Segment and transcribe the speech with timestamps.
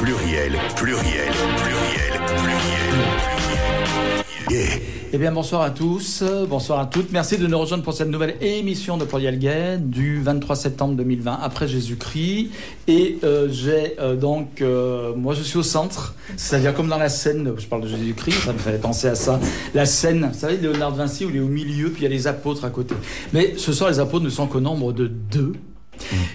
[0.00, 2.96] Pluriel, pluriel, pluriel, pluriel.
[4.48, 4.80] Yeah.
[5.12, 7.12] Eh bien, bonsoir à tous, bonsoir à toutes.
[7.12, 11.40] Merci de nous rejoindre pour cette nouvelle émission de Pluriel Gay du 23 septembre 2020,
[11.42, 12.48] après Jésus-Christ.
[12.88, 17.10] Et euh, j'ai euh, donc, euh, moi je suis au centre, c'est-à-dire comme dans la
[17.10, 19.38] scène, je parle de Jésus-Christ, ça me fait penser à ça.
[19.74, 22.06] La scène, vous savez, Léonard de Vinci, où il est au milieu, puis il y
[22.06, 22.94] a les apôtres à côté.
[23.34, 25.52] Mais ce soir, les apôtres ne sont qu'au nombre de deux.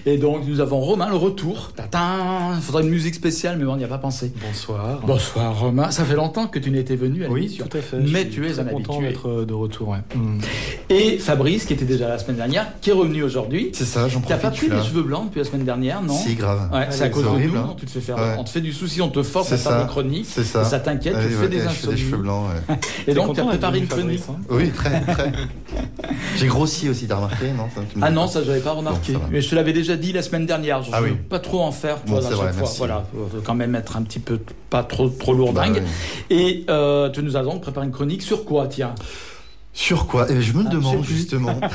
[0.06, 1.72] Et donc, nous avons Romain, le retour.
[1.76, 4.32] Tatin Il faudrait une musique spéciale, mais on n'y a pas pensé.
[4.46, 5.00] Bonsoir.
[5.06, 7.98] Bonsoir Romain, ça fait longtemps que tu n'étais venu à Oui, tout à fait.
[7.98, 9.08] Mais Je tu suis es très un content habitué.
[9.08, 9.88] d'être euh, de retour.
[9.88, 9.98] Ouais.
[10.14, 10.38] Mm.
[10.90, 13.70] Et Fabrice, qui était déjà la semaine dernière, qui est revenu aujourd'hui.
[13.72, 14.42] C'est ça, j'en T'as profite.
[14.42, 16.14] pas je pris les cheveux blancs depuis la semaine dernière, non?
[16.16, 16.70] Si, grave.
[16.72, 17.64] Ouais, c'est à c'est cause de nous, hein.
[17.68, 18.36] non tu te fais faire, Ouais.
[18.38, 20.26] on te fait du souci, on te force à C'est faire des chroniques.
[20.28, 20.64] C'est ça.
[20.64, 21.96] Ça t'inquiète, tu Ouais, fais des insomnies.
[21.98, 22.46] cheveux blancs.
[23.06, 24.22] Et donc, tu as préparé une chronique.
[24.30, 24.36] Hein?
[24.50, 25.32] Oui, très, très.
[26.36, 27.64] J'ai grossi aussi, t'as remarqué, non?
[27.92, 28.28] Tu Ah non, pas.
[28.28, 29.14] ça j'avais pas remarqué.
[29.30, 30.82] Mais je te l'avais déjà dit la semaine dernière.
[30.82, 31.16] Je Ah veux oui.
[31.28, 32.68] pas trop en faire, tu Bon, à vrai, fois.
[32.78, 33.06] Voilà,
[33.44, 34.38] quand même être un petit peu
[34.70, 35.80] pas trop trop lourdingue.
[35.80, 35.88] Bah.
[36.30, 38.94] Et euh, tu nous as donc préparé une chronique sur quoi, tiens?
[39.72, 40.26] Sur quoi?
[40.30, 41.60] Eh, Je me Ah, demande justement.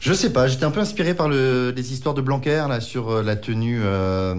[0.00, 3.10] Je sais pas, j'étais un peu inspiré par le, les histoires de Blanquer là sur
[3.10, 4.34] euh, la tenue euh,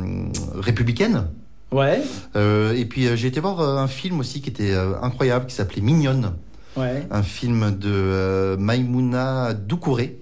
[0.55, 1.27] républicaine.
[1.71, 2.01] Ouais,
[2.35, 6.33] Euh, et puis j'ai été voir un film aussi qui était incroyable, qui s'appelait Mignonne,
[6.75, 7.07] ouais.
[7.11, 10.19] un film de euh, Maïmouna Doucouré.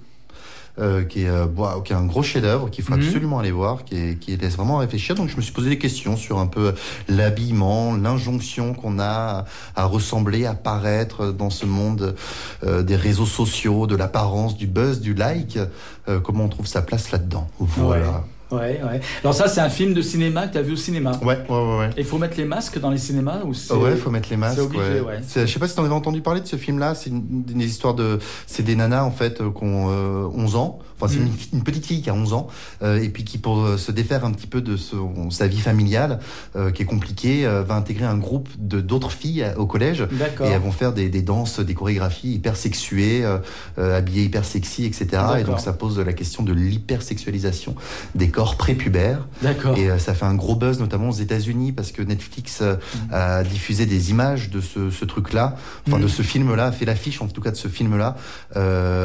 [0.80, 3.02] Euh, qui, est, euh, bon, qui est un gros chef-d'œuvre qu'il faut Mhm.
[3.02, 5.16] absolument aller voir, qui, est- qui laisse vraiment réfléchir.
[5.16, 6.74] Donc je me suis posé des questions sur un peu
[7.08, 12.16] l'habillement, l'injonction qu'on a à, à ressembler, à paraître dans ce monde
[12.64, 15.60] euh, des réseaux sociaux, de l'apparence, du buzz, du like.
[16.08, 17.48] Euh, comment on trouve sa place là-dedans?
[17.60, 18.06] Voilà.
[18.10, 18.14] Ouais,
[18.58, 19.02] ouais.
[19.24, 21.12] Alors ça, c'est un film de cinéma que tu as vu au cinéma.
[21.22, 21.78] Ouais, ouais, ouais.
[21.80, 21.90] ouais.
[21.98, 23.74] Et il faut mettre les masques dans les cinémas ou c'est...
[23.74, 24.56] Ouais, faut mettre les masques.
[24.58, 25.02] c'est obligé, ouais.
[25.02, 25.22] ouais.
[25.36, 26.96] Je sais pas si t'en avais entendu parler de ce film-là.
[26.96, 30.56] C'est une, une histoire de, c'est des nanas en fait euh, qui ont euh, 11
[30.56, 30.80] ans.
[31.02, 31.28] Enfin, c'est Mm.
[31.54, 32.48] une, une petite fille qui a 11 ans
[32.84, 35.60] euh, et puis qui, pour euh, se défaire un petit peu de son- sa vie
[35.60, 36.20] familiale
[36.56, 40.02] euh, qui est compliquée, euh, va intégrer un groupe de d'autres filles euh, au collège.
[40.48, 44.86] Et elles vont faire des, des danses, des chorégraphies hyper sexuées, euh, habillées hyper sexy,
[44.86, 45.08] etc.
[45.40, 47.76] Et donc ça pose la question de l'hypersexualisation
[48.16, 49.28] des corps prépubères.
[49.42, 49.78] D'accord.
[49.78, 52.76] Et ça fait un gros buzz, notamment aux États-Unis, parce que Netflix euh,
[53.12, 55.56] a diffusé des images de ce, ce truc-là,
[55.88, 56.04] enfin Mhm.
[56.04, 58.16] de ce film-là, a fait l'affiche en tout cas de ce film-là,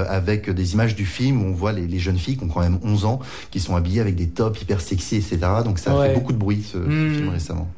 [0.08, 2.60] avec des images du film où on voit les, les jeunes filles qui ont quand
[2.60, 5.38] même 11 ans, qui sont habillées avec des tops hyper sexy, etc.
[5.64, 6.08] Donc ça a Ouais.
[6.08, 7.14] fait beaucoup de bruit ce, Mhm.
[7.14, 7.68] film récemment.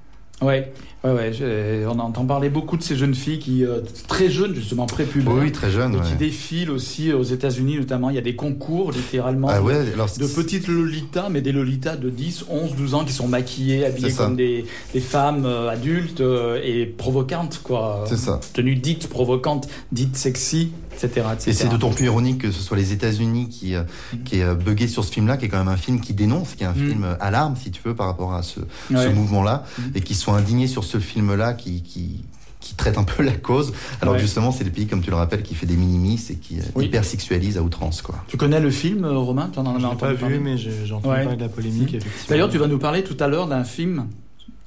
[0.43, 0.73] Ouais,
[1.15, 1.85] ouais, ouais.
[1.87, 5.53] on entend parler beaucoup de ces jeunes filles qui, euh, très jeunes justement, prépubères, Oui,
[5.53, 5.95] très jeune.
[5.95, 6.03] et ouais.
[6.07, 8.11] qui défilent aussi aux États-Unis notamment.
[8.11, 9.49] Il y a des concours littéralement.
[9.51, 13.05] Ah de- ouais, alors De petites Lolitas, mais des Lolitas de 10, 11, 12 ans
[13.05, 18.05] qui sont maquillées, habillées comme des, des femmes euh, adultes euh, et provocantes, quoi.
[18.09, 18.41] C'est ça.
[18.53, 21.27] Tenues dites provocantes, dites sexy, etc.
[21.35, 21.51] etc.
[21.51, 23.83] Et c'est d'autant plus ironique que ce soit les États-Unis qui, euh,
[24.25, 26.55] qui est euh, bugué sur ce film-là, qui est quand même un film qui dénonce,
[26.55, 26.89] qui est un Mhm.
[26.89, 29.93] film euh, alarme, si tu veux, par rapport à ce, mouvement-là, Mhm.
[29.95, 32.25] et qui sont indignés sur ce film-là, qui, qui,
[32.61, 33.73] qui traite un peu la cause.
[34.01, 34.21] Alors Ouais.
[34.21, 36.63] justement, c'est le pays, comme tu le rappelles, qui fait des minimis et qui euh,
[36.75, 36.87] Oui.
[36.87, 38.17] hypersexualise à outrance, quoi.
[38.29, 39.51] Tu connais le film, euh, Romain?
[39.53, 40.37] Tu en as entendu pas parler?
[40.37, 41.23] vu, mais j'ai j'ai entendu Ouais.
[41.23, 41.97] parler de la polémique.
[42.29, 44.07] D'ailleurs, tu vas nous parler tout à l'heure d'un film,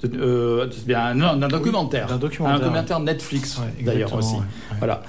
[0.04, 2.06] euh, c'est bien, non, d'un documentaire.
[2.06, 2.60] D'un Un documentaire.
[2.60, 4.34] documentaire Netflix, Ouais, d'ailleurs aussi.
[4.34, 4.76] ouais, ouais.
[4.78, 5.02] Voilà.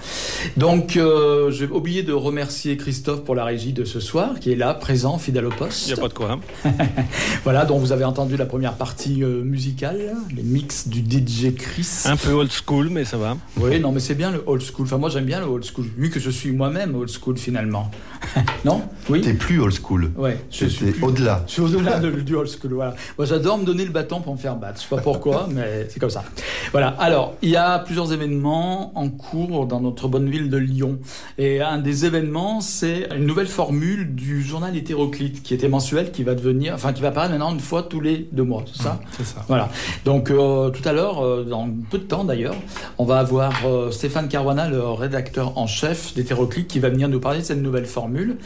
[0.58, 4.56] Donc, euh, j'ai oublié de remercier Christophe pour la régie de ce soir, qui est
[4.56, 5.88] là, présent, fidèle au poste.
[5.88, 6.32] Il n'y a pas de quoi.
[6.66, 6.72] hein.
[7.44, 11.88] Voilà, dont vous avez entendu la première partie euh, musicale, les mix du DJ Chris.
[12.06, 13.38] Un peu old school, mais ça va.
[13.58, 14.86] Oui, non, mais c'est bien le old school.
[14.86, 17.90] Enfin, moi, j'aime bien le old school, vu que je suis moi-même old school finalement.
[18.66, 18.82] non?
[19.10, 19.22] Oui?
[19.22, 20.12] T'es plus old school.
[20.18, 21.44] Ouais, je suis plus- au-delà.
[21.48, 22.96] Je suis au-delà de- du old school, voilà.
[23.18, 24.81] Moi, j'adore me donner le bâton pour me faire battre.
[24.82, 26.24] Je sais pas pourquoi, mais c'est comme ça.
[26.72, 26.90] Voilà.
[27.00, 31.00] Alors, il y a plusieurs événements en cours dans notre bonne ville de Lyon.
[31.38, 36.24] Et un des événements, c'est une nouvelle formule du journal hétéroclite, qui était mensuel, qui
[36.24, 39.00] va devenir, enfin, qui va apparaître maintenant une fois tous les deux mois, c'est ça?
[39.18, 39.44] C'est ça.
[39.48, 39.70] Voilà.
[40.06, 42.56] Donc euh, tout à l'heure, euh, dans peu de temps d'ailleurs,
[42.98, 47.20] on va avoir euh, Stéphane Caruana, le rédacteur en chef d'Hétéroclite, qui va venir nous
[47.20, 48.38] parler de cette nouvelle formule.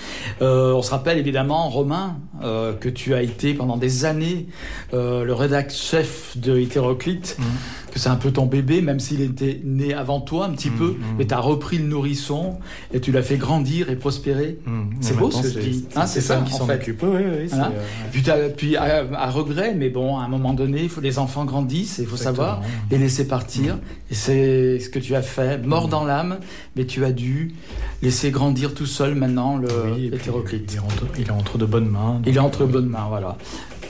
[0.42, 4.48] Euh, on se rappelle évidemment, Romain, que tu as été pendant des années
[4.94, 7.36] le rédacteur chef de Hétéroclite.
[7.40, 7.46] Mhm.
[7.92, 10.78] Que c'est un peu ton bébé, même s'il était né avant toi un petit Mhm,
[10.78, 10.96] peu, mhm.
[11.18, 12.58] mais tu as repris le nourrisson
[12.94, 14.60] et tu l'as fait grandir et prospérer.
[14.66, 14.82] Mmh.
[15.00, 15.86] C'est beau ce que je c'est- dis.
[15.90, 16.74] c'est Hein, c'est Stéphane ça, qui en s'en fait.
[16.76, 17.04] occupe.
[17.04, 17.68] Oui, oui, Voilà.
[17.68, 17.80] euh,
[18.12, 18.24] Puis,
[18.58, 22.02] puis à, à regret, mais bon, à un moment donné, faut les enfants grandissent, et
[22.02, 22.62] il faut savoir
[22.92, 23.78] les laisser partir.
[24.12, 26.40] Et c'est ce que tu as fait, mort dans l'âme,
[26.76, 27.54] mais tu as dû
[28.02, 30.70] laisser grandir tout seul maintenant le Oui, hétéroclite.
[30.74, 32.22] Il est, entre, il est entre de bonnes mains.
[32.26, 33.38] Il est entre bonnes mains, voilà.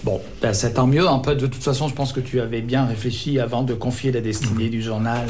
[0.05, 1.07] Bon, ben, c'est tant mieux.
[1.07, 4.11] Un peu, de toute façon, je pense que tu avais bien réfléchi avant de confier
[4.11, 5.27] la destinée du journal.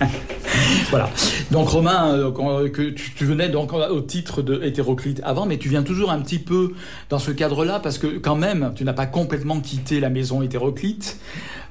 [0.90, 1.10] voilà.
[1.50, 5.58] Donc Romain, euh, quand- que tu, tu venais donc au titre de hétéroclite avant, mais
[5.58, 6.72] tu viens toujours un petit peu
[7.10, 11.18] dans ce cadre-là parce que quand même, tu n'as pas complètement quitté la maison hétéroclite.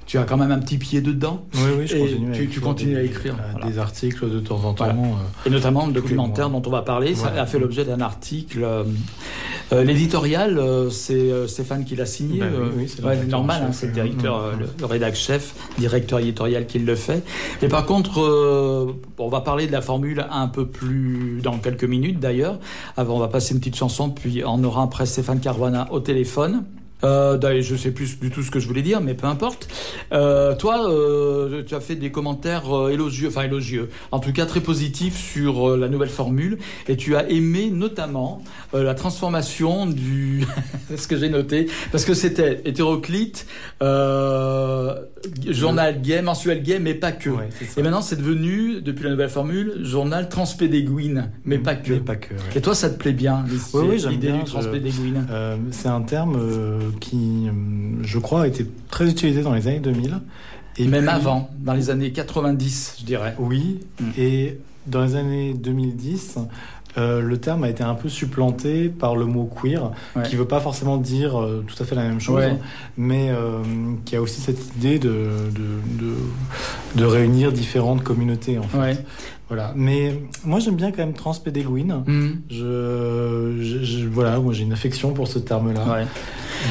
[0.08, 2.50] Tu as quand même un petit pied dedans, Oui, oui, je continue.
[2.50, 3.68] tu- continues des- à écrire, voilà.
[3.68, 4.86] des articles de temps en temps.
[4.86, 4.94] Voilà.
[4.94, 7.14] euh, et notamment le documentaire dont on va parler.
[7.14, 8.64] Ça a fait l'objet d'un article.
[8.64, 8.84] euh,
[9.74, 12.40] euh, L'éditorial, euh, c'est Stéphane qui l'a signé.
[12.40, 12.46] Bah
[12.78, 14.10] oui, c'est ouais, normal, hein, c'est le oui.
[14.12, 17.22] directeur, le, le rédacteur chef, directeur éditorial qui le fait.
[17.62, 18.20] Mais par contre,
[19.18, 22.60] on va parler de la formule un peu plus dans quelques minutes d'ailleurs.
[22.96, 26.64] Avant, on va passer une petite chanson, puis on aura après Stéphane Caruana au téléphone.
[27.04, 29.68] Euh, d'ailleurs, je sais plus du tout ce que je voulais dire, mais peu importe.
[30.12, 34.46] Euh, toi, euh, tu as fait des commentaires euh, élogieux, enfin élogieux, en tout cas
[34.46, 36.58] très positifs sur la nouvelle formule,
[36.88, 38.42] et tu as aimé notamment
[38.74, 40.46] la transformation du,
[40.96, 43.46] ce que j'ai noté, parce que c'était hétéroclite,
[45.50, 47.30] journal gay, mensuel gay, mais pas que.
[47.30, 47.50] ouais.
[47.78, 51.94] Et maintenant, c'est devenu, depuis la nouvelle formule, journal transpédéguine, mais pas que.
[51.94, 52.34] Mais pas que.
[52.34, 52.40] ouais.
[52.56, 55.26] Et toi, ça te plaît bien, Oui, oui, l'idée bien, du transpédéguine?
[55.72, 56.38] c'est un terme
[57.00, 57.52] qui, euh,
[58.04, 60.20] je crois, a été très utilisé dans les années 2000.
[60.80, 63.36] Et même puis- avant, dans les années 90, je dirais.
[63.40, 64.06] Oui, Mm.
[64.18, 66.38] et dans les années 2010,
[66.98, 70.24] euh, le terme a été un peu supplanté par le mot queer, Ouais.
[70.24, 72.58] qui veut pas forcément dire euh, tout à fait la même chose, Ouais.
[72.98, 73.62] mais euh,
[74.06, 76.14] qui a aussi cette idée de, de, de,
[76.96, 78.78] de réunir différentes communautés, en fait.
[78.78, 78.98] Ouais.
[79.48, 79.72] Voilà.
[79.76, 82.04] Mais moi, j'aime bien quand même transpédéguine.
[82.06, 82.42] Mhm.
[82.50, 85.86] Je, je- je- voilà, moi j'ai une affection pour ce terme-là.
[85.86, 86.06] Ouais.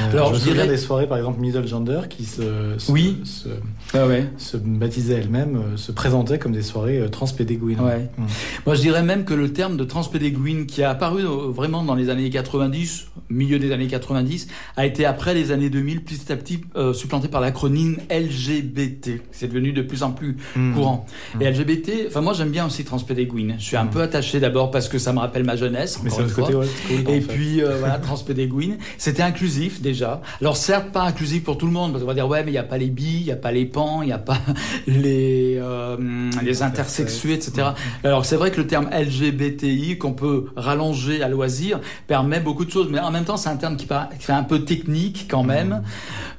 [0.09, 3.21] Euh, Alors, je je dirais- des soirées, par exemple, middle gender, qui se, se, Oui.
[3.25, 3.49] se,
[3.97, 4.27] Ouais, ouais.
[4.37, 7.81] se baptisaient elles-mêmes, euh, se présentaient comme des soirées euh, transpédéguines.
[7.81, 8.09] Ouais.
[8.19, 8.25] Mm.
[8.67, 11.95] Moi, je dirais même que le terme de transpédéguine, qui a apparu euh, vraiment dans
[11.95, 16.37] les années 90, milieu des années 90, a été après les années 2000 petit à
[16.37, 19.23] petit euh, supplanté par l'acronyme LGBT.
[19.33, 20.75] C'est devenu de plus en plus Mm.
[20.75, 21.07] courant.
[21.35, 21.43] Mm.
[21.43, 23.57] Et LGBT, enfin moi j'aime bien aussi transpédéguine.
[23.59, 26.01] Je suis un peu attaché d'abord parce que ça me rappelle ma jeunesse.
[26.03, 26.67] Mais une côté school.
[27.09, 28.77] Et puis euh, voilà, transpédéguine.
[28.99, 30.23] C'était inclusif déjà.
[30.41, 32.55] Alors certes pas inclusif pour tout le monde, parce qu'on va dire ouais mais il
[32.55, 34.39] n'y a pas les bi, il n'y a pas les pans, il n'y a pas
[34.87, 35.97] les, euh,
[36.43, 37.69] les intersexués, etc.
[38.05, 42.71] Alors c'est vrai que le terme LGBTI qu'on peut rallonger à loisir permet beaucoup de
[42.71, 45.27] choses, mais en même temps c'est un terme qui, paraît- qui fait un peu technique
[45.31, 45.83] quand même.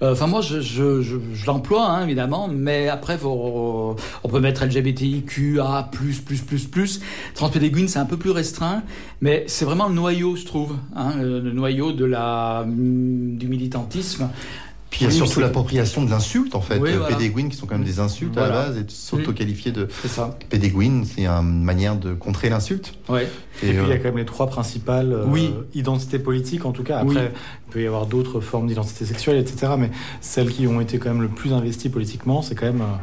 [0.02, 4.40] Euh, Enfin moi je, je, je, je l'emploie hein, évidemment, mais après faut, on peut
[4.40, 7.00] mettre LGBTIQA plus plus plus plus.
[7.34, 8.84] Transpédéguine c'est un peu plus restreint,
[9.22, 14.30] mais c'est vraiment le noyau je trouve, hein, le, le noyau de la du militantisme.
[14.90, 16.78] Puis il y a surtout l'appropriation de l'insulte, en fait.
[16.80, 17.16] Oui, Euh, voilà.
[17.18, 20.38] Pédéguine, qui sont quand même des insultes à la base, et s'auto-qualifier de C'est ça.
[20.50, 22.94] pédéguine, c'est une manière de contrer l'insulte.
[23.10, 23.24] Ouais.
[23.24, 23.28] Et,
[23.60, 25.54] puis il y euh, a quand même les trois principales euh, Oui.
[25.74, 27.04] identités politiques, en tout cas.
[27.04, 27.18] Oui.
[27.18, 27.34] Après,
[27.68, 29.74] il peut y avoir d'autres formes d'identité sexuelle, etc.
[29.78, 29.92] Mais
[30.22, 32.96] celles qui ont été quand même le plus investies politiquement, c'est quand même euh,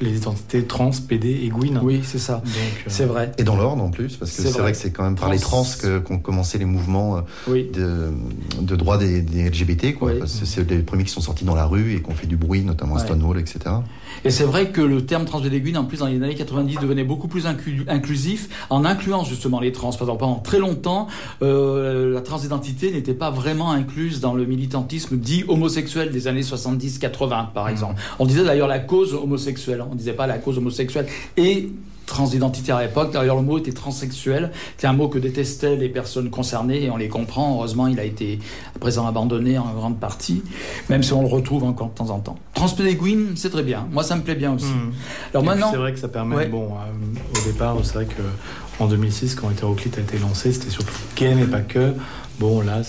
[0.00, 1.80] les identités trans, PD et Gwyn.
[1.82, 2.34] Oui c'est ça.
[2.34, 3.32] Donc, euh, C'est vrai.
[3.38, 4.60] Et dans l'ordre en plus, parce que C'est vrai.
[4.60, 4.72] vrai.
[4.72, 5.62] que c'est quand même par les Trans.
[5.62, 7.70] trans que- qu'ont commencé les mouvements euh, Oui.
[7.72, 8.08] de,
[8.60, 10.12] de droit des, des LGBT, quoi.
[10.12, 10.18] Oui.
[10.18, 12.26] Parce que c'est les premiers qui sont sortis dans la rue et qui ont fait
[12.26, 13.04] du bruit, notamment à Ouais.
[13.06, 13.58] Stonewall, etc.
[14.24, 17.28] Et c'est vrai que le terme transpédéguine, en plus, dans les années 90, devenait beaucoup
[17.28, 19.90] plus inclu- inclusif en incluant justement les trans.
[19.92, 21.06] Par exemple, pendant très longtemps,
[21.42, 27.46] euh, la transidentité n'était pas vraiment incluse dans le militantisme dit homosexuel des années 70-80,
[27.54, 27.94] par exemple.
[28.18, 31.06] On disait d'ailleurs la cause homosexuelle, on disait pas la cause homosexuelle.
[31.36, 31.68] Et
[32.06, 36.30] transidentité à l'époque, d'ailleurs le mot était transsexuel, c'est un mot que détestaient les personnes
[36.30, 38.38] concernées et on les comprend, heureusement il a été
[38.76, 40.44] à présent abandonné en grande partie,
[40.88, 42.36] même si on le retrouve encore de temps en temps.
[42.54, 44.66] Transpédéguine, c'est très bien, moi ça me plaît bien aussi.
[44.66, 44.92] mm.
[45.34, 46.46] Alors Et maintenant, c'est vrai que ça permet, Ouais.
[46.46, 48.22] bon, euh, au départ, c'est vrai que
[48.78, 51.92] en 2006, quand Hétéroclite a été lancé, c'était surtout gay, mais pas que.
[52.38, 52.82] Bon, là,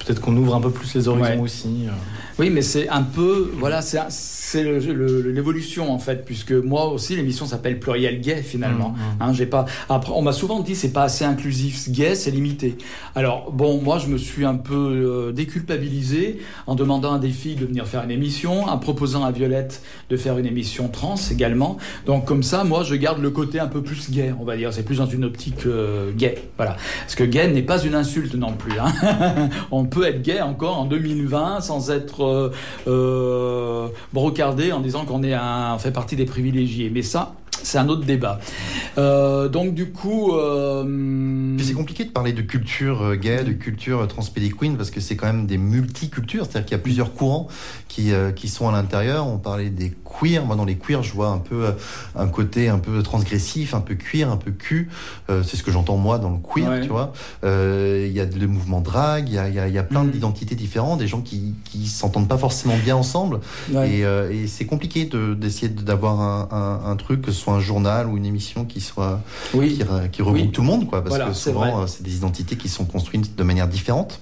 [0.00, 1.38] peut-être qu'on ouvre un peu plus les horizons Ouais.
[1.38, 1.86] aussi.
[1.86, 1.92] euh.
[2.38, 7.80] Oui mais c'est un peu, voilà, c'est l'évolution en fait, puisque moi aussi l'émission s'appelle
[7.80, 8.90] Pluriel Gay finalement.
[8.90, 9.16] Mm, mm.
[9.22, 9.64] Hein, j'ai pas.
[9.88, 12.76] Après, on m'a souvent dit c'est pas assez inclusif, gay, c'est limité.
[13.14, 17.56] Alors bon, moi je me suis un peu euh, déculpabilisé en demandant à des filles
[17.56, 21.78] de venir faire une émission, en proposant à Violette de faire une émission trans également.
[22.06, 24.72] Donc comme ça, moi je garde le côté un peu plus gay, on va dire.
[24.72, 26.76] C'est plus dans une optique euh, gay, voilà.
[27.00, 28.78] Parce que gay n'est pas une insulte non plus.
[28.78, 29.48] hein.
[29.70, 32.50] on peut être gay encore en 2020 sans être euh,
[32.86, 35.34] euh, brocardé en disant qu'on est
[35.78, 36.90] fait partie des privilégiés.
[36.92, 37.34] Mais ça.
[37.64, 38.38] C'est un autre débat.
[38.98, 44.00] Euh, donc du coup, euh, c'est compliqué de parler de culture euh, gay, de culture
[44.02, 47.48] euh, transpédiquine, parce que c'est quand même des multicultures, c'est-à-dire qu'il y a plusieurs courants
[47.88, 49.26] qui, euh, qui sont à l'intérieur.
[49.26, 50.44] On parlait des queers.
[50.44, 51.72] Moi, dans les queers, je vois un peu
[52.14, 54.88] un côté un peu transgressif, un peu cuir, un peu cul.
[55.28, 56.80] C'est ce que j'entends moi dans le queer, Ouais.
[56.82, 57.12] tu vois.
[57.42, 60.10] Il y a le mouvement drag, il y a, y a- y a plein Mhm.
[60.12, 63.40] d'identités différentes, des gens qui, qui s'entendent pas forcément bien ensemble.
[63.72, 63.90] Ouais.
[63.90, 67.53] Et, et c'est compliqué de- d'essayer de- d'avoir un, un- un truc, que ce soit
[67.54, 69.20] un journal ou une émission qui soit
[69.54, 69.70] Oui.
[69.78, 70.50] qui, qui regroupe Oui.
[70.50, 71.02] tout le monde, quoi.
[71.02, 74.20] Parce Voilà, que souvent, euh, c'est des identités qui sont construites de manière différente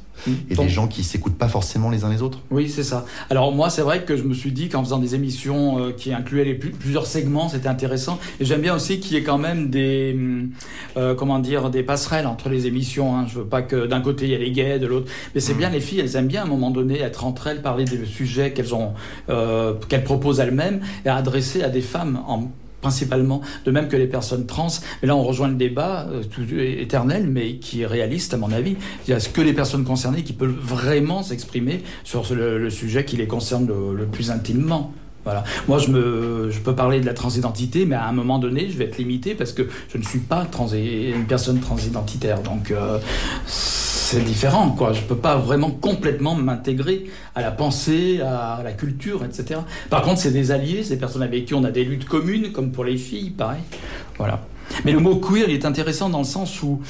[0.48, 2.38] et Donc- des gens qui s'écoutent pas forcément les uns les autres.
[2.52, 3.04] Oui, c'est ça.
[3.28, 6.12] Alors moi, c'est vrai que je me suis dit qu'en faisant des émissions euh, qui
[6.12, 8.20] incluaient les plus- plusieurs segments, c'était intéressant.
[8.38, 10.50] Et j'aime bien aussi qu'il y ait quand même des, hum,
[10.96, 13.16] euh, comment dire, des passerelles entre les émissions.
[13.16, 13.26] Hein.
[13.28, 15.10] Je veux pas que d'un côté il y a les gays, de l'autre.
[15.34, 17.60] Mais c'est bien les filles, elles aiment bien à un moment donné être entre elles,
[17.60, 18.92] parler des sujets qu'elles ont,
[19.28, 22.44] euh, qu'elles proposent elles-mêmes et adresser à des femmes en
[22.82, 24.68] principalement, de même que les personnes trans.
[25.00, 28.76] Mais là, on rejoint le débat euh, éternel, mais qui est réaliste à mon avis.
[29.06, 33.16] Il y a que les personnes concernées qui peuvent vraiment s'exprimer sur le, sujet qui
[33.16, 34.92] les concerne le, plus intimement.
[35.24, 35.44] Voilà.
[35.68, 38.98] Moi, je peux parler de la transidentité, mais à un moment donné, je vais être
[38.98, 42.42] limité parce que je ne suis pas trans, une personne transidentitaire.
[42.42, 42.98] Donc, euh,
[44.12, 44.92] c'est différent, quoi.
[44.92, 49.60] Je peux pas vraiment complètement m'intégrer à la pensée, à la culture, etc.
[49.88, 52.52] Par contre, c'est des alliés, c'est des personnes avec qui on a des luttes communes,
[52.52, 53.62] comme pour les filles, pareil.
[54.18, 54.42] Voilà.
[54.84, 56.80] Mais le mot queer, il est intéressant dans le sens où,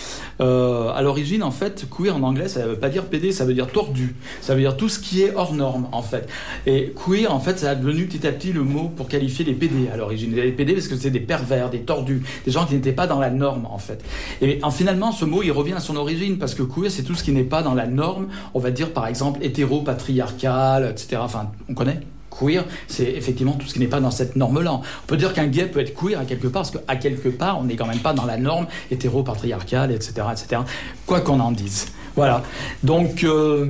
[0.41, 3.55] euh, à l'origine, en fait, queer en anglais, ça veut pas dire PD, ça veut
[3.55, 4.14] dire tordu.
[4.41, 6.29] Ça veut dire tout ce qui est hors norme, en fait.
[6.67, 9.55] Et queer, en fait, ça a devenu petit à petit le mot pour qualifier les
[9.55, 10.35] PD à l'origine.
[10.35, 13.19] Les PD parce que c'est des pervers, des tordus, des gens qui n'étaient pas dans
[13.19, 14.02] la norme, en fait.
[14.41, 17.14] Et en, finalement, ce mot, il revient à son origine parce que queer, c'est tout
[17.14, 18.29] ce qui n'est pas dans la norme.
[18.55, 21.21] On va dire, par exemple, hétéro-patriarcal, etc.
[21.23, 22.00] Enfin, on connaît?
[22.39, 24.75] Queer, c'est effectivement tout ce qui n'est pas dans cette norme-là.
[24.75, 27.61] On peut dire qu'un gay peut être queer à quelque part, parce qu'à quelque part,
[27.61, 30.62] on n'est quand même pas dans la norme hétéro-patriarcale, etc., etc.
[31.07, 31.89] Quoi qu'on en dise.
[32.17, 32.43] Voilà.
[32.83, 33.67] Donc, euh,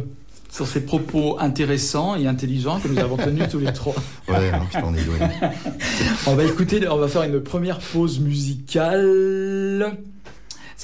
[0.50, 3.94] sur ces propos intéressants et intelligents que nous avons tenus tous les trois,
[4.28, 5.16] Ouais, non, putain, on est doué.
[6.26, 9.96] on va écouter, on va faire une première pause musicale.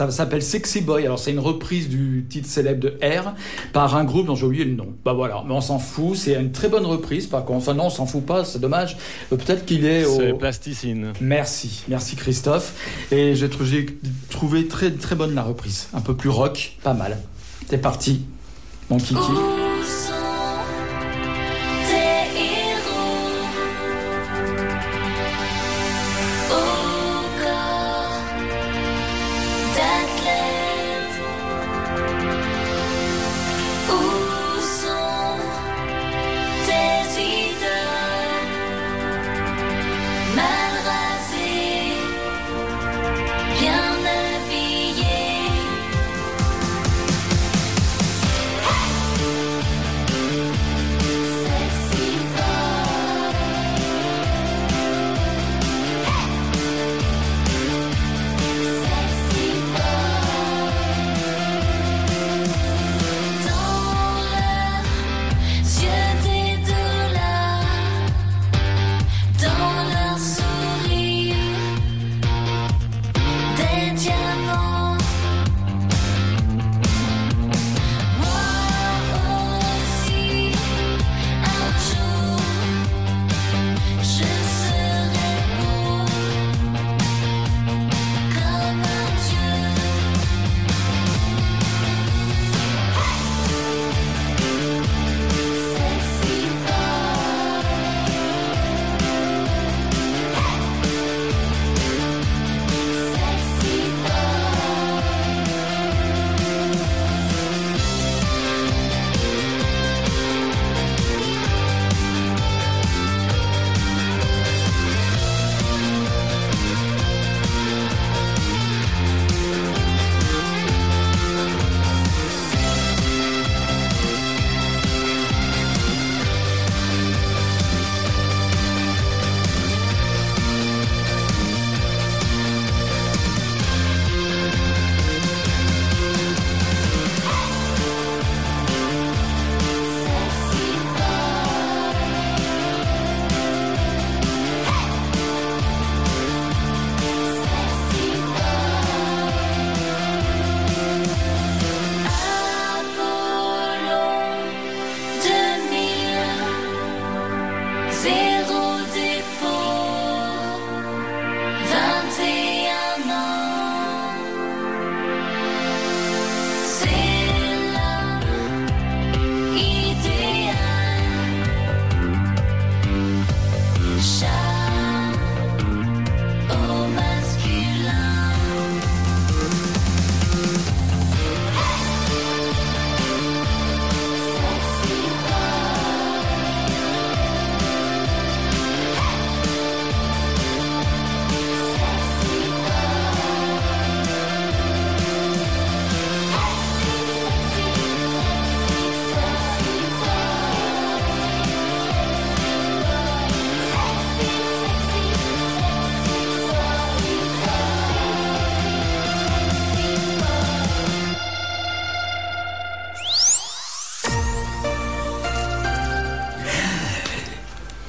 [0.06, 1.04] Ça s'appelle Sexy Boy.
[1.04, 3.34] Alors, c'est une reprise du titre célèbre de R
[3.72, 4.94] par un groupe dont j'ai oublié le nom.
[5.04, 6.16] Bah voilà, mais on s'en fout.
[6.16, 7.26] C'est une très bonne reprise.
[7.26, 8.44] Par contre, enfin, non, on s'en fout pas.
[8.44, 8.96] C'est dommage.
[9.32, 10.36] Euh, Peut-être qu'il est C'est au.
[10.36, 11.12] plasticine.
[11.20, 12.74] Merci, merci Christophe.
[13.10, 13.86] Et j'ai trou- j'ai
[14.30, 17.18] trouvé très très bonne la reprise, un peu plus rock, pas mal.
[17.68, 18.22] C'est parti,
[18.90, 19.16] mon kiki.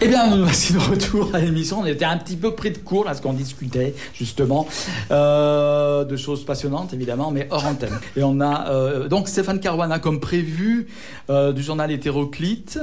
[0.09, 1.79] Bien, nous voici de retour à l'émission.
[1.81, 4.67] On était un petit peu pris de court là, parce qu'on discutait justement
[5.11, 7.97] euh, de choses passionnantes, évidemment, mais hors antenne.
[8.15, 10.87] Et on a euh, donc Stéphane Caruana, comme prévu,
[11.29, 12.79] euh, du journal Hétéroclite,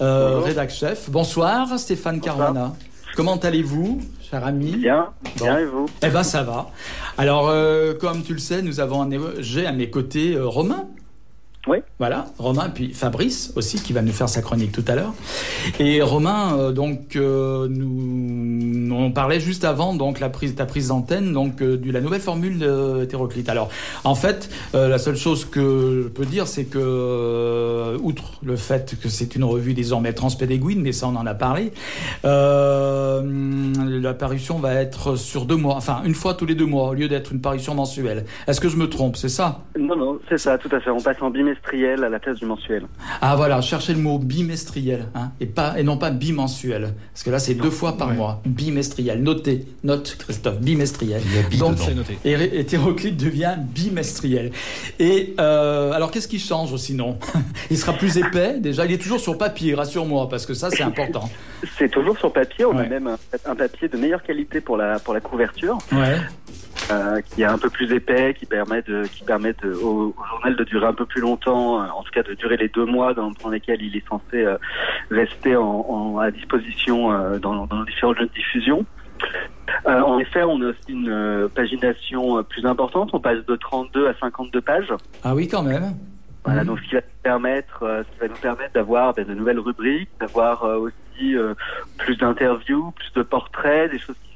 [0.00, 1.10] rédac chef.
[1.10, 2.36] Bonsoir, Stéphane Bonsoir.
[2.38, 2.72] Caruana.
[3.16, 4.76] Comment allez-vous, cher ami?
[4.76, 5.08] Bien,
[5.38, 5.44] Bon.
[5.44, 5.86] bien et vous?
[6.02, 6.70] Eh ben, ça va.
[7.18, 7.52] Alors,
[7.98, 9.10] comme tu le sais, nous avons un,
[9.40, 10.86] j'ai à mes côtés Romain.
[11.66, 11.78] Oui.
[11.98, 15.12] Voilà, Romain, puis Fabrice aussi, qui va nous faire sa chronique tout à l'heure.
[15.78, 20.88] Et Romain, euh, donc, euh, nous, on parlait juste avant, donc, la prise, ta prise
[20.88, 22.66] d'antenne, donc, euh, de la nouvelle formule
[23.02, 23.50] hétéroclite.
[23.50, 23.68] Alors,
[24.04, 29.10] en fait, la seule chose que je peux dire, c'est que, outre le fait que
[29.10, 31.72] c'est une revue désormais transpédéguine, mais ça, on en a parlé,
[32.24, 36.94] la parution va être sur deux mois, enfin, une fois tous les deux mois, au
[36.94, 38.24] lieu d'être une parution mensuelle.
[38.46, 39.60] Est-ce que je me trompe, c'est ça?
[39.78, 40.90] Non, non, c'est ça, tout à fait.
[40.90, 42.84] On passe en bimestriel à la place du mensuel.
[43.20, 46.94] Ah voilà, cherchez le mot bimestriel, hein, et, pas, et non pas bimensuel.
[47.12, 48.14] Parce que là, c'est deux fois par Ouais.
[48.14, 48.40] mois.
[48.46, 49.22] Bimestriel.
[49.22, 51.20] Notez, note Christophe, bimestriel.
[51.24, 52.18] Il y a bi Donc, noté.
[52.24, 54.50] Hétéroclite devient bimestriel.
[54.98, 57.18] Et euh, alors, qu'est-ce qui change sinon?
[57.70, 58.84] Il sera plus épais, déjà?
[58.86, 61.28] Il est toujours sur papier, rassure-moi, parce que ça, c'est important.
[61.78, 62.64] C'est toujours sur papier.
[62.64, 62.86] On Ouais.
[62.86, 66.16] a même un, un papier de meilleure qualité pour la, pour la couverture, Ouais.
[66.90, 70.24] Euh, qui est un peu plus épais, qui permet, de, qui permet de- au, au
[70.30, 72.84] journal de durer un peu plus longtemps, euh, en tout cas de durer les deux
[72.84, 74.56] mois dans, dans lesquels il est censé euh,
[75.10, 78.84] rester en, en- à disposition euh, dans, dans nos différentes jeux de diffusion.
[79.86, 83.10] Euh, en effet, on a aussi une euh, pagination euh, plus importante.
[83.12, 84.92] On passe de 32 à 52 pages.
[85.22, 85.94] Ah oui, quand même.
[86.44, 86.68] Voilà, Mhm.
[86.68, 87.78] donc ce qui va nous permettre,
[88.08, 91.34] ce qui va nous permettre d'avoir ben, de nouvelles rubriques, d'avoir aussi
[91.98, 94.29] plus d'interviews, plus de portraits, des choses qui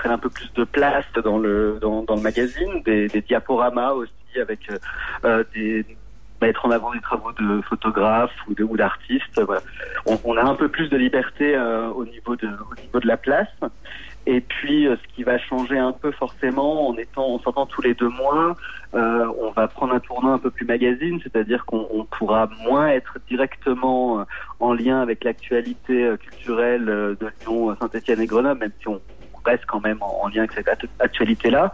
[0.00, 4.60] prennent un peu plus de place dans le dans, le magazine, des, diaporamas aussi avec
[4.70, 4.78] euh,
[5.24, 5.82] euh,
[6.40, 9.40] mettre en avant des travaux de photographes ou d'artistes.
[10.24, 13.18] On, a un peu plus de liberté euh, au niveau de au niveau de la
[13.18, 13.54] place.
[14.26, 17.82] Et puis, euh, ce qui va changer un peu forcément, en étant, en sortant tous
[17.82, 18.54] les deux mois,
[18.94, 23.18] on va prendre un tournant un peu plus magazine, c'est-à-dire qu'on on pourra moins être
[23.28, 24.24] directement
[24.60, 29.00] en lien avec l'actualité culturelle de Lyon, Saint-Etienne et Grenoble, même si on
[29.44, 31.72] reste quand même en, en lien avec cette actu- actualité-là.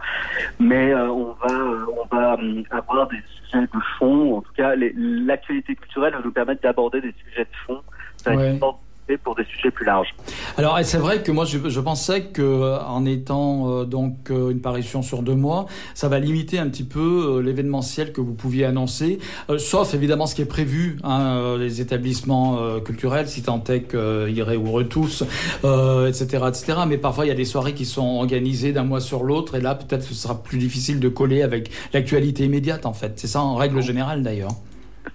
[0.59, 4.37] Mais euh, on va, euh, on va hum, avoir des sujets de fond.
[4.37, 7.81] En tout cas, l'actualité culturelle va nous permettre d'aborder des sujets de fond.
[8.17, 8.43] Ça va Ouais.
[8.47, 10.13] être une porte d'entrée pour des sujets plus larges.
[10.57, 14.51] Alors c'est vrai que moi je, je pensais que euh, en étant euh, donc euh,
[14.51, 18.33] une parution sur deux mois, ça va limiter un petit peu euh, l'événementiel que vous
[18.33, 23.27] pouviez annoncer, Euh, sauf évidemment ce qui est prévu, hein, euh, les établissements euh, culturels,
[23.27, 25.23] si tant est qu'ils ou tous,
[25.63, 26.79] euh, etc., etc.
[26.87, 29.61] Mais parfois il y a des soirées qui sont organisées d'un mois sur l'autre, et
[29.61, 33.13] là peut-être ce sera plus difficile de coller avec l'actualité immédiate en fait.
[33.15, 34.51] C'est ça en règle générale d'ailleurs.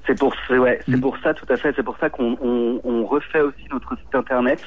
[0.07, 1.01] C'est pour, c'est- ouais, c'est Mm.
[1.01, 1.73] pour ça, tout à fait.
[1.77, 4.67] C'est pour ça qu'on on, on refait aussi notre site internet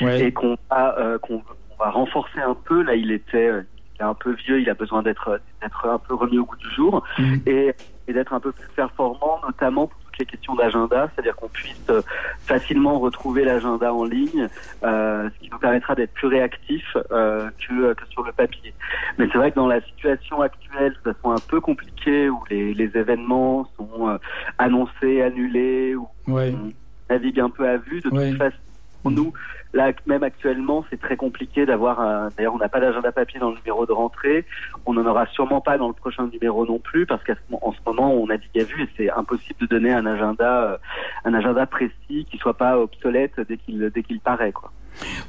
[0.00, 0.20] Ouais.
[0.22, 1.42] et qu'on va, euh, qu'on
[1.78, 2.82] on va renforcer un peu.
[2.82, 3.62] Là, il était, euh,
[3.98, 6.56] il est un peu vieux, il a besoin d'être, d'être un peu remis au goût
[6.56, 7.34] du jour Mm.
[7.46, 7.74] et,
[8.08, 11.76] et d'être un peu plus performant, notamment pour toutes les questions d'agenda, c'est-à-dire qu'on puisse
[11.90, 12.02] euh,
[12.46, 14.48] facilement retrouver l'agenda en ligne,
[14.82, 18.74] euh, ce qui nous permettra d'être plus réactifs euh, que, que sur le papier.
[19.18, 22.74] Mais c'est vrai que dans la situation actuelle, de façon un peu compliquée, où les,
[22.74, 24.18] les événements sont
[24.58, 26.52] annoncés, annulés, ou Ouais.
[26.54, 26.72] on
[27.12, 28.30] navigue un peu à vue, de Ouais.
[28.30, 28.56] toute façon,
[29.02, 29.32] pour nous,
[29.72, 32.30] là, même actuellement, c'est très compliqué d'avoir.
[32.36, 34.44] D'ailleurs, on n'a pas d'agenda papier dans le numéro de rentrée.
[34.86, 38.12] On n'en aura sûrement pas dans le prochain numéro non plus, parce qu'en ce moment,
[38.12, 40.76] on navigue à vue et c'est impossible de donner un agenda, euh,
[41.24, 44.72] un agenda précis qui soit pas obsolète dès qu'il dès qu'il paraît, quoi.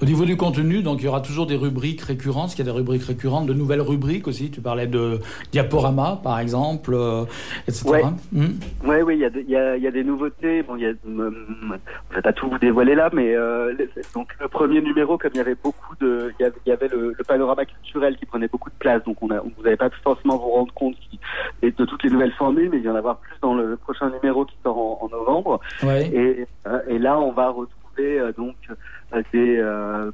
[0.01, 2.71] Au niveau du contenu, donc il y aura toujours des rubriques récurrentes, qu'il y a
[2.71, 4.51] des rubriques récurrentes, de nouvelles rubriques aussi.
[4.51, 5.19] Tu parlais de
[5.51, 7.25] diaporama, par exemple, euh,
[7.67, 7.89] etc.
[7.89, 8.03] Ouais.
[8.31, 8.59] Hmm.
[8.85, 10.63] Oui, oui, il y, a il y, a, il y a des nouveautés.
[10.63, 11.77] Bon, il y a, hum,
[12.09, 13.73] je vais pas tout vous dévoiler là, mais euh,
[14.13, 16.71] donc le premier numéro, comme il y avait beaucoup de, il y avait, il y
[16.71, 19.77] avait le, le panorama culturel qui prenait beaucoup de place, donc on a, vous n'avez
[19.77, 21.19] pas forcément vous rendre compte qui,
[21.61, 24.09] et de toutes les nouvelles formules, mais il y en avoir plus dans le prochain
[24.09, 25.59] numéro qui sort en, en novembre.
[25.83, 26.07] Ouais.
[26.13, 26.45] Et,
[26.87, 30.11] et là, on va retrouver euh, donc euh, des euh,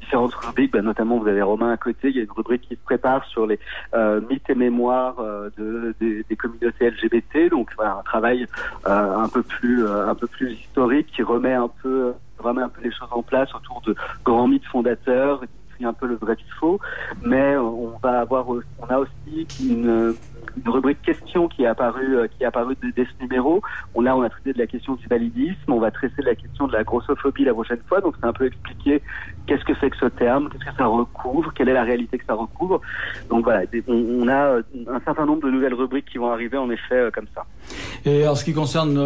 [0.00, 2.74] différentes rubriques, bah, notamment vous avez Romain à côté, il y a une rubrique qui
[2.74, 3.58] se prépare sur les
[4.30, 5.16] mythes et mémoires
[5.58, 8.46] de, des, communautés LGBT, donc voilà un travail
[8.86, 12.92] un peu plus un peu plus historique qui remet un peu remet un peu les
[12.92, 15.42] choses en place autour de grands mythes fondateurs,
[15.84, 16.80] un peu le vrai du faux,
[17.22, 20.14] mais on va avoir on a aussi une
[20.64, 23.62] une rubrique question qui est apparue euh, qui est apparue dès, ce numéro.
[23.94, 26.34] On là on a traité de la question du validisme, on va traiter de la
[26.34, 28.00] question de la grossophobie la prochaine fois.
[28.00, 29.02] Donc c'est un peu expliquer
[29.46, 32.24] qu'est-ce que c'est que ce terme, qu'est-ce que ça recouvre, quelle est la réalité que
[32.24, 32.80] ça recouvre.
[33.30, 36.70] Donc voilà, on, a euh, un certain nombre de nouvelles rubriques qui vont arriver en
[36.70, 37.44] effet euh, comme ça.
[38.04, 38.98] Et en ce qui concerne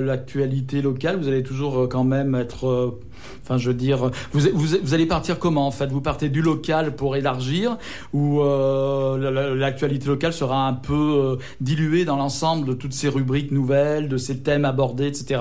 [0.00, 2.98] l'actualité locale, vous allez toujours quand même être
[3.42, 5.86] Enfin, je veux dire, vous, vous, vous allez partir comment en fait?
[5.88, 7.76] Vous partez du local pour élargir
[8.12, 12.92] ou euh, la- la- l'actualité locale sera un peu euh, diluée dans l'ensemble de toutes
[12.92, 15.40] ces rubriques nouvelles, de ces thèmes abordés, etc.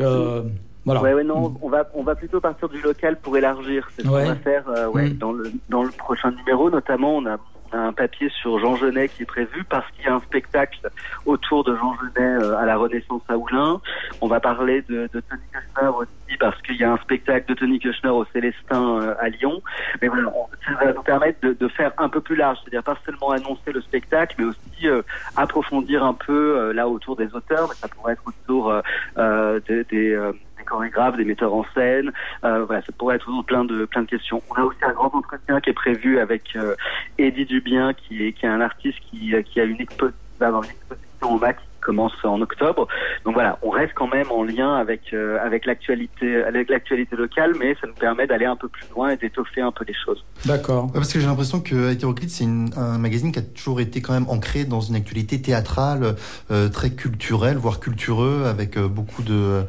[0.00, 0.42] Euh,
[0.86, 1.02] voilà.
[1.02, 3.88] Ouais, ouais, non, on va, on va plutôt partir du local pour élargir.
[3.96, 4.22] C'est ce Ouais.
[4.22, 5.18] qu'on va faire euh, ouais, Mm.
[5.18, 7.36] dans, le, dans le prochain numéro, notamment, on a
[7.72, 10.90] un papier sur Jean Genet qui est prévu parce qu'il y a un spectacle
[11.26, 13.80] autour de Jean Genet euh, à la Renaissance à Oulin.
[14.20, 17.78] On va parler de, Tony Kushner aussi parce qu'il y a un spectacle de Tony
[17.78, 19.62] Kushner au Célestin euh, à Lyon.
[20.00, 20.32] Mais voilà,
[20.66, 23.80] ça va nous permettre de, faire un peu plus large, c'est-à-dire pas seulement annoncer le
[23.80, 25.02] spectacle, mais aussi euh,
[25.36, 28.72] approfondir un peu là autour des auteurs, mais ça pourrait être autour
[29.16, 30.32] des, des
[30.70, 32.12] chorégraphes, des metteurs en scène.
[32.44, 34.42] Euh, voilà, ça pourrait être plein de plein de questions.
[34.50, 36.74] On a aussi un grand entretien qui est prévu avec euh,
[37.18, 40.46] Eddie Dubien, qui est qui est un artiste qui euh, qui a une expo- va
[40.46, 41.58] avoir une exposition au MAC
[41.90, 42.86] commence en octobre.
[43.24, 47.52] Donc voilà, on reste quand même en lien avec euh, avec l'actualité avec l'actualité locale,
[47.58, 50.24] mais ça nous permet d'aller un peu plus loin et d'étoffer un peu les choses.
[50.44, 50.84] D'accord.
[50.86, 54.12] Ouais, parce que j'ai l'impression que Hétéroclite, c'est un magazine qui a toujours été quand
[54.12, 56.14] même ancré dans une actualité théâtrale,
[56.52, 59.62] euh, très culturelle, voire cultureux, avec euh, beaucoup de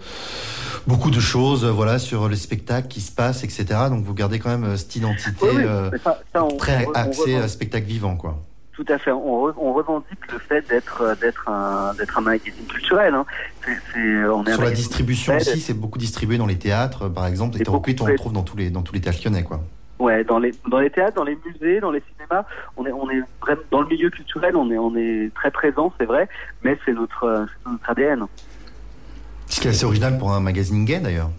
[0.88, 3.65] beaucoup de choses, euh, voilà, sur les spectacles qui se passent, etc.
[3.89, 6.57] Donc vous gardez quand même euh, cette identité Oui, oui, euh, mais ça- ça, on-
[6.57, 8.38] très on- on axée revendique- à spectacle vivant, quoi.
[8.84, 9.12] Tout à fait.
[9.12, 13.13] On, re- on revendique le fait d'être euh, d'être un d'être un magazine culturel.
[13.13, 13.26] Hein.
[13.67, 17.58] On est un Sur la distribution aussi, c'est beaucoup distribué dans les théâtres, par exemple.
[17.58, 19.62] Et Hétéroclite, on le trouve dans tous les dans tous les théâtres lyonnais, quoi.
[20.00, 22.44] Ouais, dans les dans les théâtres, dans les musées, dans les cinémas,
[22.76, 25.94] on est on est vraiment dans le milieu culturel, on est on est très présent,
[26.00, 26.28] c'est vrai,
[26.63, 28.26] mais c'est notre euh, c'est notre ADN.
[29.46, 31.30] Ce qui est assez original pour un magazine gay, d'ailleurs.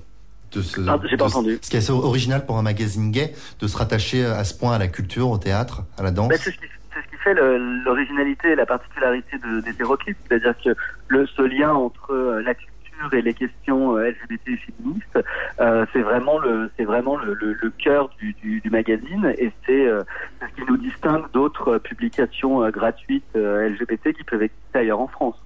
[0.86, 1.58] Ah, j'ai pas entendu.
[1.62, 4.74] Ce qui est assez original pour un magazine gay, de se rattacher à ce point
[4.74, 6.28] à la culture, au théâtre, à la danse.
[6.28, 6.36] Bah,
[7.22, 10.70] fait l'originalité et la particularité de, d'Hétéroclite, c'est-à-dire que
[11.08, 12.72] le ce lien entre euh, la culture
[13.12, 15.18] et les questions euh, LGBT et féministes,
[15.60, 19.50] euh, c'est vraiment le c'est vraiment le, le, le cœur du, du, du magazine et
[19.66, 20.02] c'est euh,
[20.40, 25.36] ce qui nous distingue d'autres publications euh, gratuites LGBT qui peuvent exister ailleurs en France.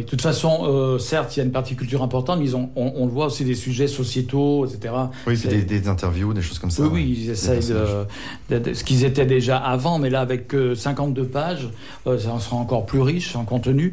[0.00, 2.70] De toute façon, euh, certes, il y a une partie culture importante, mais ils ont,
[2.76, 4.94] on, on le voit aussi des sujets sociétaux, etc.
[5.26, 6.82] Oui, c'est des, des interviews, des choses comme ça.
[6.84, 8.06] Oui, oui, ils essayent de,
[8.50, 11.68] de- de- ce qu'ils étaient déjà avant, mais là, avec euh, 52 pages,
[12.06, 13.92] euh, ça en sera encore plus riche en contenu.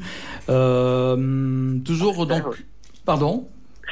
[0.49, 2.47] Euh, toujours donc.
[2.47, 2.55] ouais.
[3.05, 3.47] Pardon?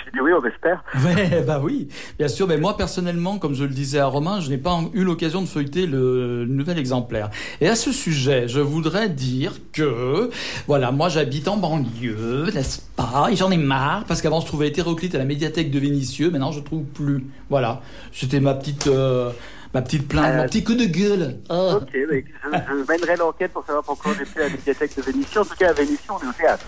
[0.05, 0.83] Je dis oui, on espère.
[1.03, 1.87] Ouais, bah oui,
[2.19, 2.47] bien sûr.
[2.47, 5.47] Mais moi, personnellement, comme je le disais à Romain, je n'ai pas eu l'occasion de
[5.47, 7.29] feuilleter le nouvel exemplaire.
[7.61, 10.29] Et à ce sujet, je voudrais dire que,
[10.67, 13.27] voilà, moi, j'habite en banlieue, n'est-ce pas?
[13.31, 16.29] Et j'en ai marre, parce qu'avant, je trouvais hétéroclite à la médiathèque de Vénissieux.
[16.29, 17.25] Maintenant, je trouve plus.
[17.49, 17.81] Voilà.
[18.11, 19.31] C'était ma petite, euh,
[19.73, 21.37] ma petite plainte, Euh, mon petit coup de gueule.
[21.49, 21.77] Ah.
[21.77, 25.01] Ok, mais je, je mènerai l'enquête pour savoir pourquoi on était à la médiathèque de
[25.01, 25.41] Vénissieux.
[25.41, 26.65] En tout cas, à Vénissieux, on est au théâtre.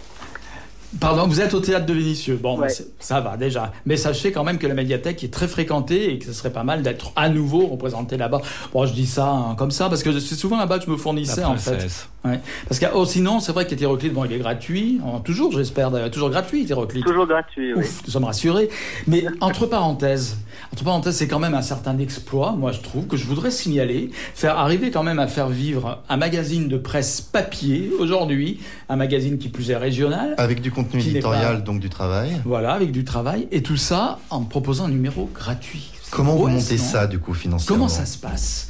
[0.99, 2.39] Pardon, vous êtes au théâtre de Vénissieux.
[2.41, 2.67] Bon, Ouais.
[2.99, 3.71] ça va déjà.
[3.85, 6.63] Mais sachez quand même que la médiathèque est très fréquentée et que ce serait pas
[6.63, 8.41] mal d'être à nouveau représenté là-bas.
[8.73, 10.97] Bon, je dis ça hein, comme ça parce que c'est souvent là-bas que je me
[10.97, 12.07] fournissais La en fait.
[12.27, 12.39] Ouais.
[12.67, 16.29] Parce que oh, sinon, c'est vrai qu'hétéroclite, bon, il est gratuit, en- toujours, j'espère, toujours
[16.29, 17.05] gratuit, hétéroclite.
[17.05, 17.79] Toujours gratuit, oui.
[17.83, 18.69] Ouf, nous sommes rassurés.
[19.07, 20.37] Mais entre parenthèses,
[20.73, 24.09] entre parenthèses, c'est quand même un certain exploit, moi je trouve, que je voudrais signaler,
[24.35, 28.59] faire arriver quand même à faire vivre un magazine de presse papier aujourd'hui,
[28.89, 32.41] un magazine qui plus est régional, Avec du contenu éditorial, pas- donc du travail.
[32.45, 35.91] voilà, avec du travail, et tout ça en proposant un numéro gratuit.
[36.09, 37.75] Comment vous montez ça, du coup, financièrement?
[37.85, 38.69] Comment ça se passe?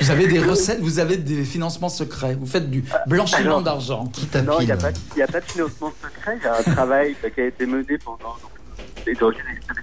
[0.00, 4.04] Vous avez des recettes, vous avez des financements secrets, vous faites du blanchiment alors- d'argent.
[4.12, 6.38] Qui Non, il n'y a, a pas de financement secret.
[6.40, 8.50] Il y a un travail qui a été mené pendant, donc,
[9.06, 9.16] depuis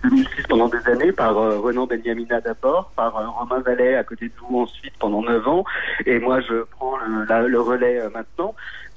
[0.03, 4.27] 2006 pendant des années par euh, Renan Benyamina d'abord, par euh, Romain Vallet à côté
[4.27, 5.63] de vous ensuite pendant 9 ans.
[6.05, 8.53] Et moi, je prends le, la- le relais euh, maintenant.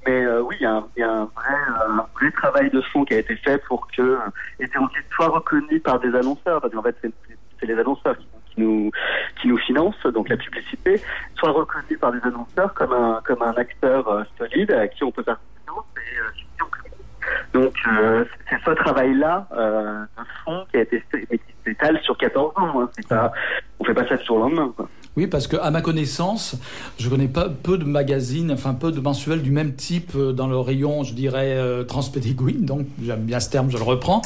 [0.07, 2.71] Mais euh, oui, il y a, un, y a un, vrai, euh, un vrai travail
[2.71, 4.17] de fond qui a été fait pour que euh,
[4.61, 7.11] Hétéroclite soit reconnu par des annonceurs, parce qu'en fait, c'est
[7.59, 8.91] c'est les annonceurs qui, qui nous
[9.41, 11.01] qui nous financent, donc la publicité,
[11.37, 15.13] soit reconnu par des annonceurs comme un comme un acteur euh, solide à qui on
[15.13, 16.25] peut faire confiance et euh,
[16.57, 16.71] sur
[17.53, 22.83] donc euh, c'est ce travail-là euh, de fond qui a été qui sur 14 ans.
[22.83, 22.91] Hein.
[23.09, 23.33] Pas,
[23.79, 24.51] on fait pas ça du jour.
[25.17, 26.57] Oui, parce que à ma connaissance,
[26.99, 30.47] je connais pas peu de magazines, enfin peu de mensuels du même type euh, dans
[30.47, 31.85] le rayon, je dirais euh.
[32.61, 34.21] Donc j'aime bien ce terme, je le reprends.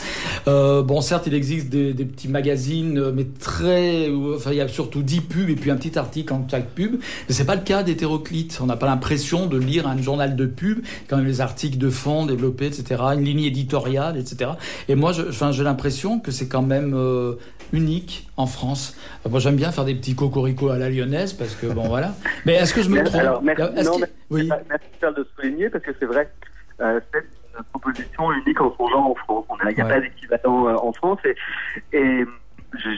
[0.49, 4.67] Euh, bon, certes, il existe des, petits magazines, euh, mais très, enfin il y a
[4.67, 6.97] surtout 10 pubs et puis un petit article en chaque pub.
[7.29, 8.59] Mais c'est pas le cas d'hétéroclite.
[8.61, 11.91] On n'a pas l'impression de lire un journal de pub, quand même les articles de
[11.91, 14.53] fond développés, etc., une ligne éditoriale, etc.
[14.89, 16.97] Et moi, j'ai l'impression que c'est quand même
[17.73, 18.95] unique en France.
[19.29, 22.13] Moi, j'aime bien faire des petits cocoricots à la lyonnaise parce que bon, voilà.
[22.45, 23.21] Mais est-ce que je me trompe?
[23.21, 24.49] Alors, merci, non, merci, Oui.
[24.69, 26.31] merci Charles, de souligner parce que c'est vrai,
[26.81, 27.21] euh, c'est
[27.59, 29.45] une proposition unique en son genre en France.
[29.69, 29.91] Il n'y a Ouais.
[29.93, 31.37] pas d'équivalent euh, en France et,
[31.97, 32.25] et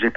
[0.01, 0.11] j'ai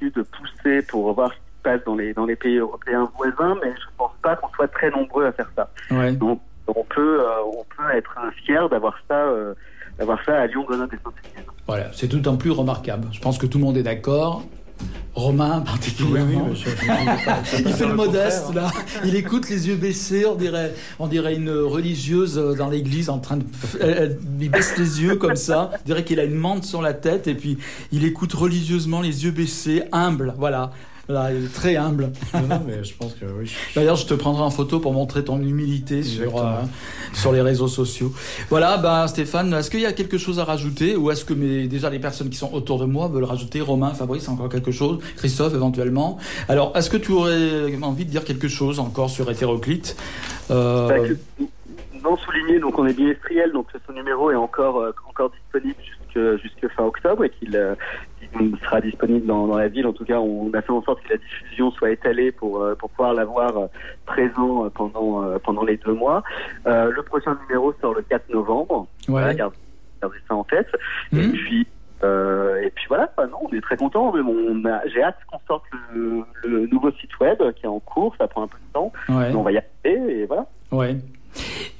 [0.00, 3.10] continue de pousser pour voir ce qui se passe dans les, dans les pays européens
[3.16, 5.70] voisins, mais je pense pas qu'on soit très nombreux à faire ça.
[5.90, 6.12] Ouais.
[6.12, 9.54] Donc, on peut, euh, on peut être fier d'avoir ça, euh,
[9.98, 11.44] d'avoir ça à Lyon, Grenoble et Saint-Étienne.
[11.66, 13.08] Voilà, c'est tout en plus remarquable.
[13.12, 14.44] Je pense que tout le monde est d'accord.
[15.14, 16.48] Romain particulièrement.
[16.50, 16.62] Oui, oui,
[17.52, 18.72] je- Il fait le le modeste contraire, là.
[19.04, 20.24] Il écoute les yeux baissés.
[20.24, 23.44] On dirait, on dirait une religieuse euh, dans l'église en train de.
[24.40, 25.72] Il baisse les yeux comme ça.
[25.74, 27.58] On dirait qu'il a une mante sur la tête et puis
[27.92, 30.34] il écoute religieusement les yeux baissés, humble.
[30.38, 30.70] Voilà.
[31.10, 32.10] Voilà, il est très humble.
[32.34, 33.46] Non, non, mais je pense que oui.
[33.46, 36.60] je- D'ailleurs, je te prendrai en photo pour montrer ton humilité sur, euh,
[37.12, 38.12] sur les réseaux sociaux.
[38.48, 41.66] Voilà, ben, Stéphane, est-ce qu'il y a quelque chose à rajouter ou est-ce que mes,
[41.66, 43.60] déjà les personnes qui sont autour de moi veulent rajouter?
[43.60, 45.00] Romain, Fabrice, encore quelque chose?
[45.16, 46.18] Christophe, éventuellement?
[46.48, 49.96] Alors, est-ce que tu aurais envie de dire quelque chose encore sur Hétéroclite?
[50.52, 51.46] Euh, Bah,
[52.04, 56.42] non souligné, donc on est bimestriel, donc ce numéro est encore, euh, encore disponible jusque,
[56.42, 57.74] jusque fin octobre et qu'il euh,
[58.62, 59.86] sera disponible dans, dans la ville.
[59.86, 62.74] En tout cas, on a fait en sorte que la diffusion soit étalée pour, euh,
[62.74, 63.66] pour pouvoir l'avoir euh,
[64.06, 66.22] présent euh, pendant, euh, pendant les deux mois.
[66.66, 68.86] Euh, le prochain numéro sort le 4 novembre.
[69.08, 69.34] Voilà, Ouais.
[69.34, 69.56] gardez,
[70.00, 70.68] gardez ça en tête.
[71.12, 71.32] Et Mhm.
[71.32, 71.66] puis,
[72.04, 74.12] euh, et puis voilà, bah non, on est très contents.
[74.14, 78.14] Mais bon, j'ai hâte qu'on sorte le, le nouveau site web qui est en cours.
[78.18, 79.30] Ça prend un peu de temps, Ouais.
[79.30, 80.46] mais on va y arriver et voilà.
[80.72, 80.96] Ouais.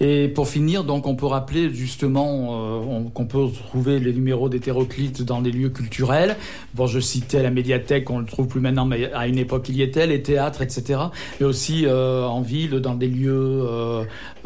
[0.03, 4.49] Et pour finir, donc, on peut rappeler justement euh, on- qu'on peut trouver les numéros
[4.49, 6.37] d'hétéroclites dans des lieux culturels.
[6.75, 9.77] Bon, je citais la médiathèque, on le trouve plus maintenant, mais à une époque il
[9.77, 11.01] y était, les théâtres, etc.
[11.41, 13.63] Mais aussi euh, en ville, dans des lieux,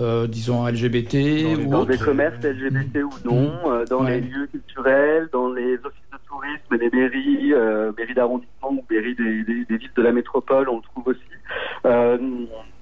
[0.01, 1.13] euh, disons LGBT
[1.45, 3.53] Dans les ou dans des commerces LGBT ou non,
[3.89, 4.05] dans Mmh.
[4.07, 4.21] Ouais.
[4.21, 7.53] les lieux culturels, dans les offices de tourisme, les mairies,
[7.97, 11.21] mairies d'arrondissement ou mairies des, des- des villes de la métropole, on le trouve aussi.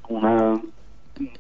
[0.09, 0.55] On a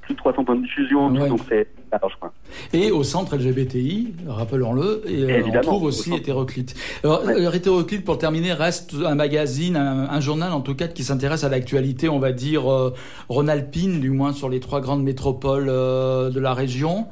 [0.02, 1.28] plus de 300 points de tout, Ouais.
[1.28, 2.12] donc c'est large.
[2.20, 2.32] quoi.
[2.72, 6.18] Et au centre LGBTI, rappelons-le, et, euh, on trouve au aussi centre.
[6.22, 6.74] Hétéroclite.
[7.04, 7.34] Alors, Ouais.
[7.46, 11.44] euh, Hétéroclite, pour terminer, reste un magazine, un, un journal en tout cas, qui s'intéresse
[11.44, 12.92] à l'actualité, on va dire, euh,
[13.28, 17.06] rhône-alpine, du moins sur les trois grandes métropoles euh, de la région.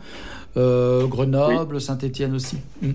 [0.57, 2.59] Euh, Grenoble, Saint-Étienne aussi.
[2.83, 2.91] Mm.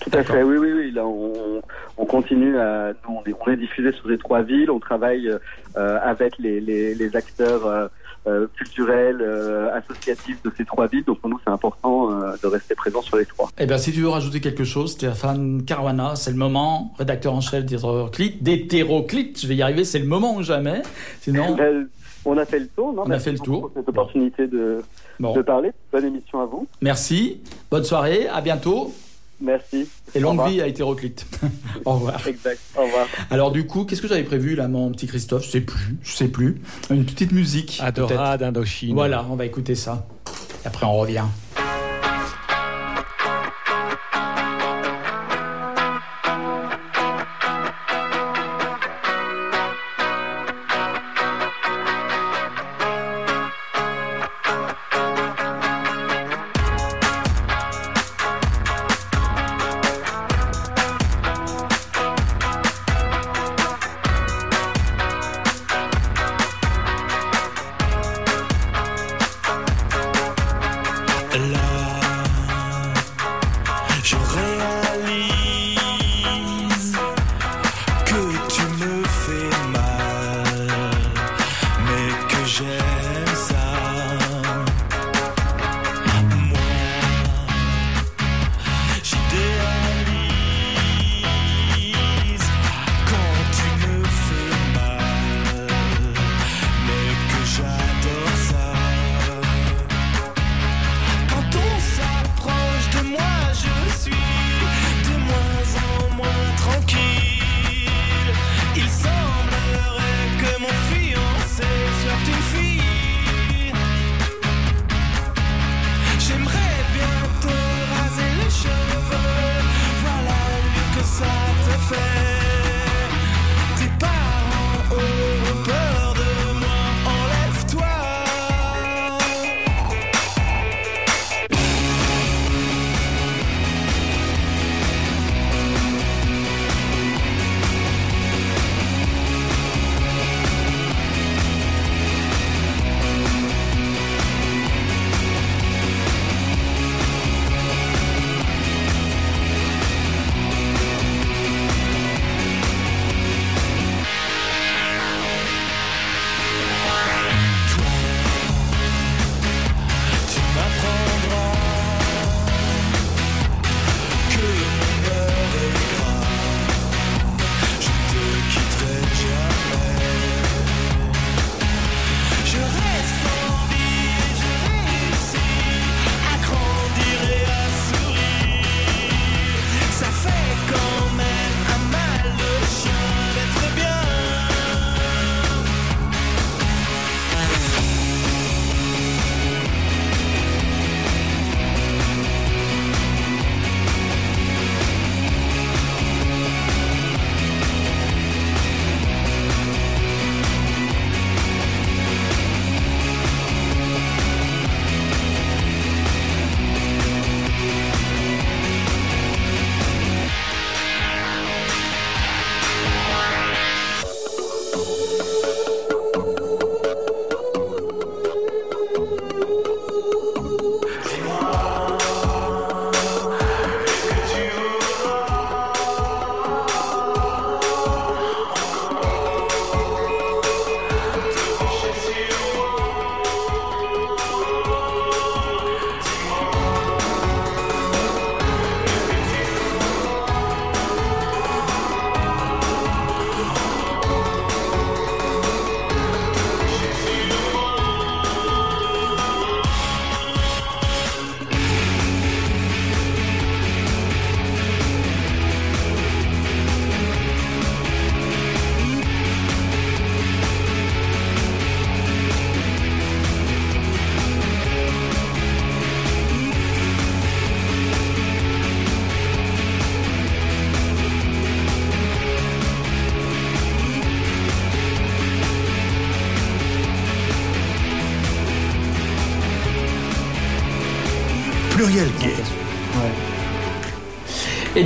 [0.00, 0.90] Tout à fait, oui, oui, oui.
[0.92, 1.60] Là, on,
[1.98, 2.92] on continue à.
[3.06, 4.70] Nous, on est, on est diffusé sur les trois villes.
[4.70, 5.28] On travaille
[5.76, 7.90] euh, avec les, les, les acteurs
[8.26, 11.04] euh, culturels, euh, associatifs de ces trois villes.
[11.04, 13.48] Donc, pour nous, c'est important euh, de rester présent sur les trois.
[13.58, 17.40] Eh bien, si tu veux rajouter quelque chose, Stéphane Caruana, c'est le moment, rédacteur en
[17.40, 20.82] chef d'Hétéroclite, d'Hétéroclite, je vais y arriver, c'est le moment ou jamais.
[21.20, 21.88] Sinon, Ben,
[22.26, 23.04] on a fait le tour, non?
[23.06, 23.70] On a fait le tour.
[23.74, 24.82] cette opportunité de,
[25.18, 25.72] bon, de parler.
[25.90, 26.66] Bonne émission à vous.
[26.82, 28.92] merci, bonne soirée, à bientôt,
[29.40, 29.88] Merci.
[30.14, 30.48] et Au longue revoir.
[30.50, 31.26] vie à Hétéroclite.
[31.84, 32.26] Au revoir.
[32.26, 32.60] Exact.
[32.76, 33.06] Au revoir.
[33.30, 35.44] Alors du coup, qu'est-ce que j'avais prévu là, mon petit Christophe?
[35.46, 36.60] Je sais plus, je sais plus.
[36.90, 37.78] Une petite musique.
[37.78, 38.02] peut-être.
[38.12, 38.94] Adora d'Indochine.
[38.94, 40.06] Voilà, on va écouter ça.
[40.64, 41.24] Et après, on revient.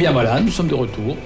[0.05, 1.17] Bien voilà, nous sommes de retour.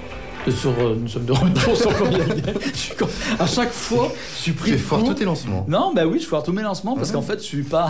[0.51, 1.93] Sur, euh, nous sommes de retour sur
[2.97, 3.07] con-
[3.39, 5.65] À chaque fois, je suis pris Tu foires tous tes lancements.
[5.67, 7.15] Non, bah oui, je foire tous mes lancements parce Ouais.
[7.15, 7.89] qu'en fait, je suis pas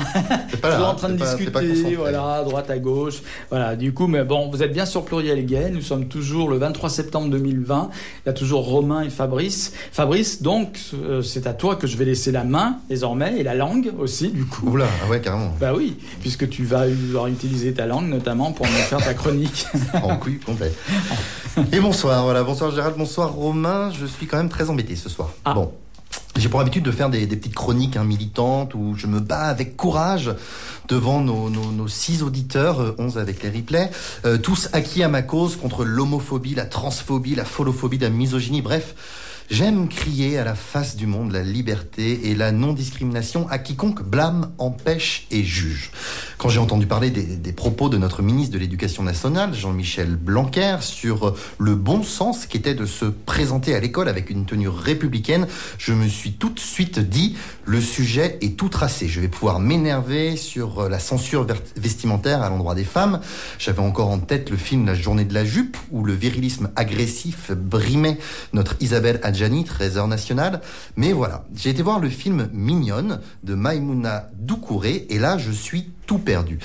[0.61, 3.21] pas toujours là, en train de pas- discuter, voilà, à droite, à gauche.
[3.49, 5.69] Voilà, du coup, mais bon, vous êtes bien sur Pluriel Gay.
[5.71, 7.89] Nous sommes toujours le 23 septembre 2020.
[8.25, 9.73] Il y a toujours Romain et Fabrice.
[9.91, 13.55] Fabrice, donc, euh, c'est à toi que je vais laisser la main désormais et la
[13.55, 14.67] langue aussi, du coup.
[14.69, 15.53] Oula, ah ouais, carrément.
[15.59, 16.85] Bah oui, puisque tu vas
[17.27, 19.65] utiliser ta langue notamment pour nous faire ta chronique.
[20.03, 20.71] En couille complet.
[21.71, 23.91] Et bonsoir, voilà, bonsoir Gérald, bonsoir Romain.
[23.91, 25.29] Je suis quand même très embêté ce soir.
[25.45, 25.53] Ah.
[25.53, 25.71] Bon.
[26.35, 29.43] J'ai pour habitude de faire des, des petites chroniques hein, militantes où je me bats
[29.49, 30.31] avec courage
[30.87, 33.91] devant nos, nos- nos six auditeurs, euh, 11 avec les replays,
[34.25, 38.95] euh, tous acquis à ma cause contre l'homophobie, la transphobie, la folophobie, la misogynie, bref.
[39.51, 44.51] J'aime crier à la face du monde la liberté et la non-discrimination à quiconque blâme,
[44.59, 45.89] empêche et juge.
[46.37, 51.35] Quand j'ai entendu parler des, propos de notre ministre de l'Éducation nationale, Jean-Michel Blanquer, sur
[51.57, 55.47] le bon sens qu'était de se présenter à l'école avec une tenue républicaine,
[55.79, 57.35] je me suis tout de suite dit,
[57.69, 59.07] le sujet est tout tracé.
[59.07, 63.19] Je vais pouvoir m'énerver sur la censure vestimentaire à l'endroit des femmes.
[63.59, 67.51] J'avais encore en tête le film La journée de la jupe, où le virilisme agressif
[67.51, 68.17] brimait
[68.53, 70.61] notre Isabelle Adjani, trésor national.
[70.95, 75.91] Mais voilà, j'ai été voir le film Mignonne de Maïmouna Doucouré, et là, je suis
[76.07, 76.57] tout perdu.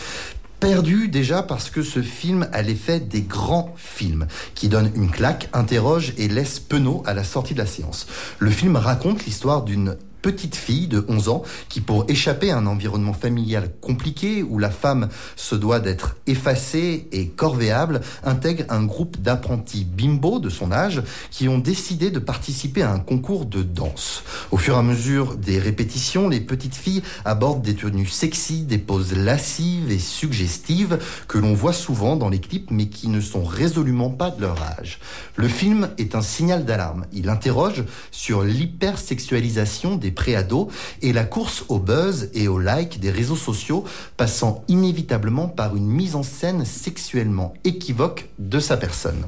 [0.58, 5.50] Perdu déjà parce que ce film a l'effet des grands films, qui donnent une claque,
[5.52, 8.06] interroge et laisse penaud à la sortie de la séance.
[8.38, 12.64] Le film raconte l'histoire d'une petite fille de 11 ans qui, pour échapper à un
[12.64, 19.20] environnement familial compliqué où la femme se doit d'être effacée et corvéable, intègre un groupe
[19.20, 24.22] d'apprentis bimbo de son âge qui ont décidé de participer à un concours de danse.
[24.50, 28.78] Au fur et à mesure des répétitions, les petites filles abordent des tenues sexy, des
[28.78, 33.44] poses lascives et suggestives que l'on voit souvent dans les clips mais qui ne sont
[33.44, 35.01] résolument pas de leur âge.
[35.36, 37.05] Le film est un signal d'alarme.
[37.12, 40.68] Il interroge sur l'hypersexualisation des préados
[41.02, 43.84] et la course au buzz et au like des réseaux sociaux
[44.16, 49.26] passant inévitablement par une mise en scène sexuellement équivoque de sa personne.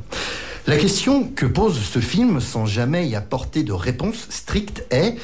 [0.67, 5.17] La question que pose ce film sans jamais y apporter de réponse stricte est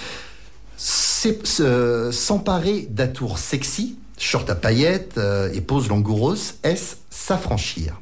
[2.12, 8.00] s'emparer d'atours sexy, short à paillettes euh, et pose langoureuse, est-ce s'affranchir?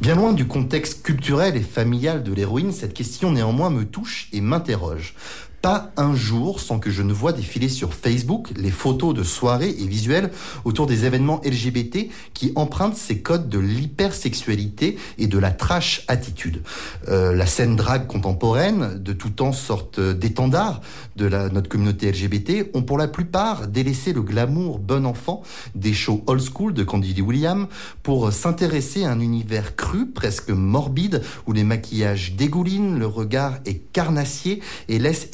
[0.00, 4.40] Bien loin du contexte culturel et familial de l'héroïne, cette question néanmoins me touche et
[4.40, 5.14] m'interroge.
[5.62, 9.70] Pas un jour sans que je ne vois défiler sur Facebook les photos de soirées
[9.78, 10.32] et visuels
[10.64, 16.62] autour des événements LGBT qui empruntent ces codes de l'hypersexualité et de la trash attitude.
[17.08, 20.80] Euh, la scène drague contemporaine, de tout temps sorte d'étendard
[21.14, 25.44] de la, notre communauté LGBT, ont pour la plupart délaissé le glamour bon enfant
[25.76, 27.68] des shows old school de Candy Williams
[28.02, 33.92] pour s'intéresser à un univers cru, presque morbide, où les maquillages dégoulinent, le regard est
[33.92, 35.28] carnassier et laisse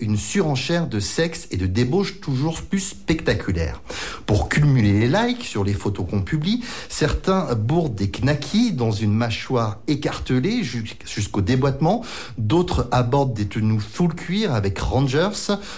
[0.00, 3.82] une surenchère de sexe et de débauche toujours plus spectaculaire.
[4.26, 9.12] Pour cumuler les likes sur les photos qu'on publie, certains bourdent des knackis dans une
[9.12, 12.02] mâchoire écartelée jus- jusqu'au déboîtement,
[12.38, 15.28] d'autres abordent des tenues full cuir avec rangers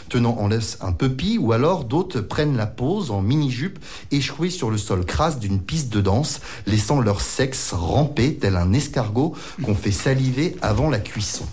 [0.09, 3.79] tenant en laisse un puppy ou alors d'autres prennent la pose en mini-jupe
[4.11, 8.73] échouée sur le sol crasse d'une piste de danse, laissant leur sexe ramper tel un
[8.73, 11.45] escargot qu'on fait saliver avant la cuisson.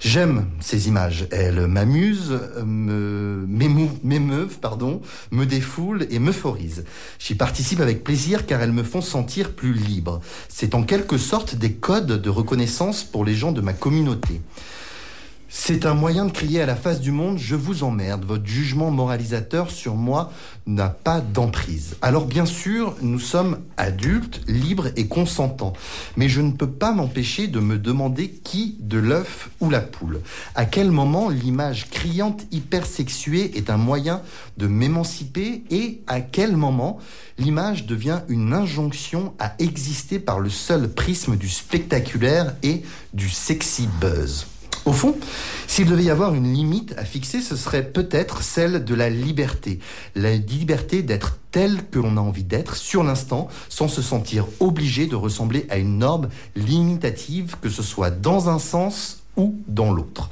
[0.00, 1.26] J'aime ces images.
[1.30, 6.84] Elles m'amusent, m'émeuvent, pardon, me défoulent et m'euphorisent.
[7.18, 10.20] J'y participe avec plaisir car elles me font sentir plus libre.
[10.48, 14.40] C'est en quelque sorte des codes de reconnaissance pour les gens de ma communauté.
[15.56, 18.24] C'est un moyen de crier à la face du monde Je vous emmerde.
[18.24, 20.32] Votre jugement moralisateur sur moi
[20.66, 21.94] n'a pas d'emprise.
[22.02, 25.72] Alors, bien sûr, nous sommes adultes, libres et consentants.
[26.16, 30.20] Mais je ne peux pas m'empêcher de me demander qui de l'œuf ou la poule.
[30.56, 34.22] À quel moment l'image criante hypersexuée est un moyen
[34.58, 36.98] de m'émanciper et à quel moment
[37.38, 42.82] l'image devient une injonction à exister par le seul prisme du spectaculaire et
[43.14, 44.46] du sexy buzz?
[44.84, 45.16] Au fond,
[45.66, 49.78] s'il devait y avoir une limite à fixer, ce serait peut-être celle de la liberté.
[50.14, 55.06] La liberté d'être tel que l'on a envie d'être sur l'instant, sans se sentir obligé
[55.06, 60.30] de ressembler à une norme limitative, que ce soit dans un sens ou dans l'autre.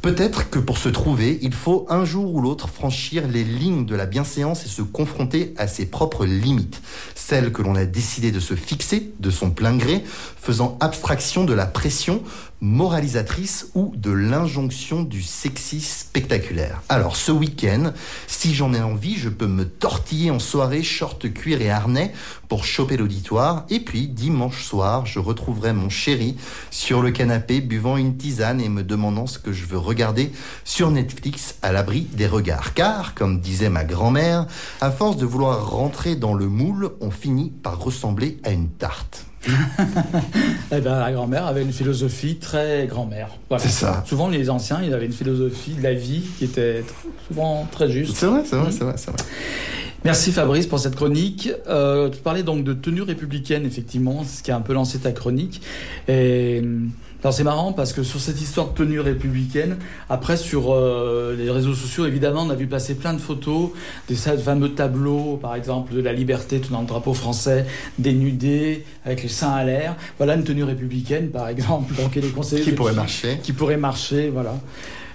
[0.00, 3.96] Peut-être que pour se trouver, il faut un jour ou l'autre franchir les lignes de
[3.96, 6.82] la bienséance et se confronter à ses propres limites,
[7.14, 10.04] celles que l'on a décidé de se fixer de son plein gré,
[10.40, 12.22] faisant abstraction de la pression
[12.64, 16.82] moralisatrice ou de l'injonction du sexy spectaculaire.
[16.88, 17.92] Alors ce week-end,
[18.26, 22.14] si j'en ai envie, je peux me tortiller en soirée, short cuir et harnais
[22.48, 23.66] pour choper l'auditoire.
[23.68, 26.36] Et puis dimanche soir, je retrouverai mon chéri
[26.70, 30.32] sur le canapé buvant une tisane et me demandant ce que je veux regarder
[30.64, 32.72] sur Netflix à l'abri des regards.
[32.72, 34.46] Car, comme disait ma grand-mère,
[34.80, 39.26] à force de vouloir rentrer dans le moule, on finit par ressembler à une tarte.
[40.72, 43.28] Eh ben, la grand-mère avait une philosophie très grand-mère.
[43.48, 43.62] Voilà.
[43.62, 44.02] C'est ça.
[44.06, 46.84] Souvent, les anciens, ils avaient une philosophie de la vie qui était
[47.28, 48.16] souvent très juste.
[48.16, 49.16] C'est vrai, c'est vrai, c'est vrai, vrai.
[50.04, 51.50] Merci Fabrice pour cette chronique.
[51.66, 55.12] Euh, tu parlais donc de tenue républicaine, effectivement, ce qui a un peu lancé ta
[55.12, 55.62] chronique.
[56.08, 56.62] Et
[57.24, 59.78] alors c'est marrant parce que sur cette histoire de tenue républicaine,
[60.10, 63.70] après sur euh, les réseaux sociaux, évidemment, on a vu passer plein de photos
[64.10, 67.64] de ces fameux tableaux, par exemple, de la liberté tenant le drapeau français,
[67.98, 69.96] dénudé, avec le sein à l'air.
[70.18, 71.94] Voilà une tenue républicaine, par exemple.
[72.02, 74.56] Donc, elle est conseillée Qui pourrait marcher qui pourrait marcher, voilà.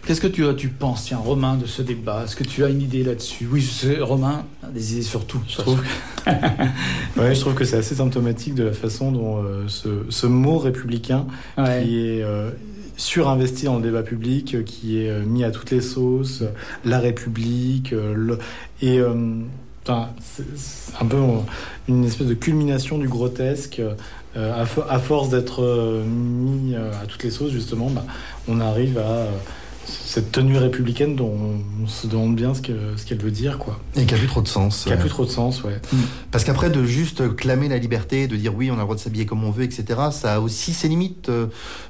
[0.05, 2.23] Qu'est-ce que tu, tu penses, tiens, Romain, de ce débat?
[2.23, 3.47] Est-ce que tu as une idée là-dessus?
[3.51, 5.39] Oui, je Romain a des idées sur tout.
[5.47, 6.29] Je trouve que,
[7.19, 10.57] ouais, je trouve que c'est assez symptomatique de la façon dont euh, ce, ce mot
[10.57, 11.27] républicain
[11.57, 11.83] Ouais.
[11.83, 12.49] qui est euh,
[12.97, 16.43] surinvesti dans le débat public, euh, qui est mis à toutes les sauces,
[16.85, 18.39] la République, le-
[18.81, 18.99] et
[19.83, 20.43] enfin, c'est
[20.99, 21.17] un peu
[21.87, 23.79] une espèce de culmination du grotesque.
[23.79, 23.93] euh,
[24.35, 28.05] à, fo- à force d'être mis à toutes les sauces, justement, bah,
[28.47, 29.25] on arrive à
[30.05, 31.33] cette tenue républicaine dont
[31.83, 33.79] on se demande bien ce que- ce qu'elle veut dire, quoi.
[33.95, 34.83] Et qui a plus trop de sens.
[34.83, 34.99] Qui a ouais.
[34.99, 35.79] plus trop de sens, ouais.
[36.31, 38.99] Parce qu'après, de juste clamer la liberté, de dire oui, on a le droit de
[39.01, 41.29] s'habiller comme on veut, etc., ça a aussi ses limites.
[41.29, 41.47] Euh,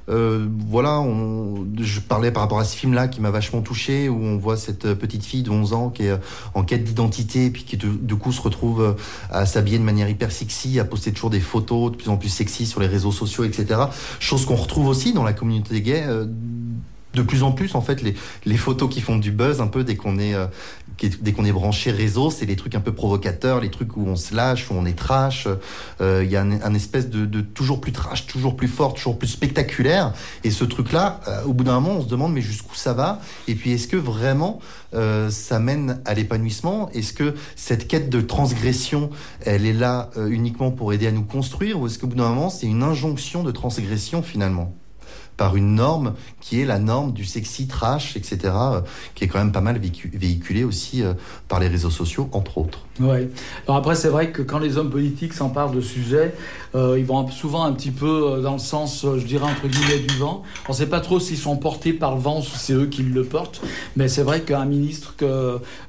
[0.10, 4.18] euh, voilà, on, je parlais par rapport à ce film-là qui m'a vachement touché, où
[4.22, 6.18] on voit cette euh, petite fille de 11 ans qui est euh,
[6.56, 8.93] en quête d'identité, puis qui de- du coup se retrouve euh,
[9.30, 12.30] à s'habiller de manière hyper sexy, à poster toujours des photos de plus en plus
[12.30, 13.80] sexy sur les réseaux sociaux, etc.
[14.20, 16.04] Chose qu'on retrouve aussi dans la communauté gay.
[16.08, 16.26] euh,
[17.14, 19.84] de plus en plus, en fait, les, les photos qui font du buzz un peu
[19.84, 20.45] dès qu'on est, euh,
[21.22, 24.16] dès qu'on est branché réseau, c'est les trucs un peu provocateurs, les trucs où on
[24.16, 25.47] se lâche, où on est trash.
[26.01, 28.93] Euh, Il y a un, un espèce de, de toujours plus trash, toujours plus fort,
[28.93, 30.14] toujours plus spectaculaire.
[30.43, 33.22] Et ce truc-là, euh, au bout d'un moment, on se demande mais jusqu'où ça va?
[33.47, 34.60] Et puis est-ce que vraiment
[34.93, 36.89] euh, ça mène à l'épanouissement?
[36.91, 39.10] Est-ce que cette quête de transgression,
[39.45, 41.80] elle est là euh, uniquement pour aider à nous construire?
[41.80, 44.76] Ou est-ce qu'au bout d'un moment, c'est une injonction de transgression finalement?
[45.40, 48.82] Par une norme qui est la norme du sexy trash, etc., euh,
[49.16, 51.14] qui est quand même pas mal véhicu- véhiculée aussi euh,
[51.48, 52.80] par les réseaux sociaux, entre autres.
[53.00, 53.30] Ouais.
[53.66, 56.36] Alors après, c'est vrai que quand les hommes politiques s'emparent de sujets,
[56.76, 60.14] euh, ils vont souvent un petit peu dans le sens, je dirais, entre guillemets, du
[60.18, 60.44] vent.
[60.68, 62.88] On ne sait pas trop s'ils sont portés par le vent ou si c'est eux
[62.88, 63.62] qui le portent.
[63.96, 65.16] Mais c'est vrai qu'un ministre,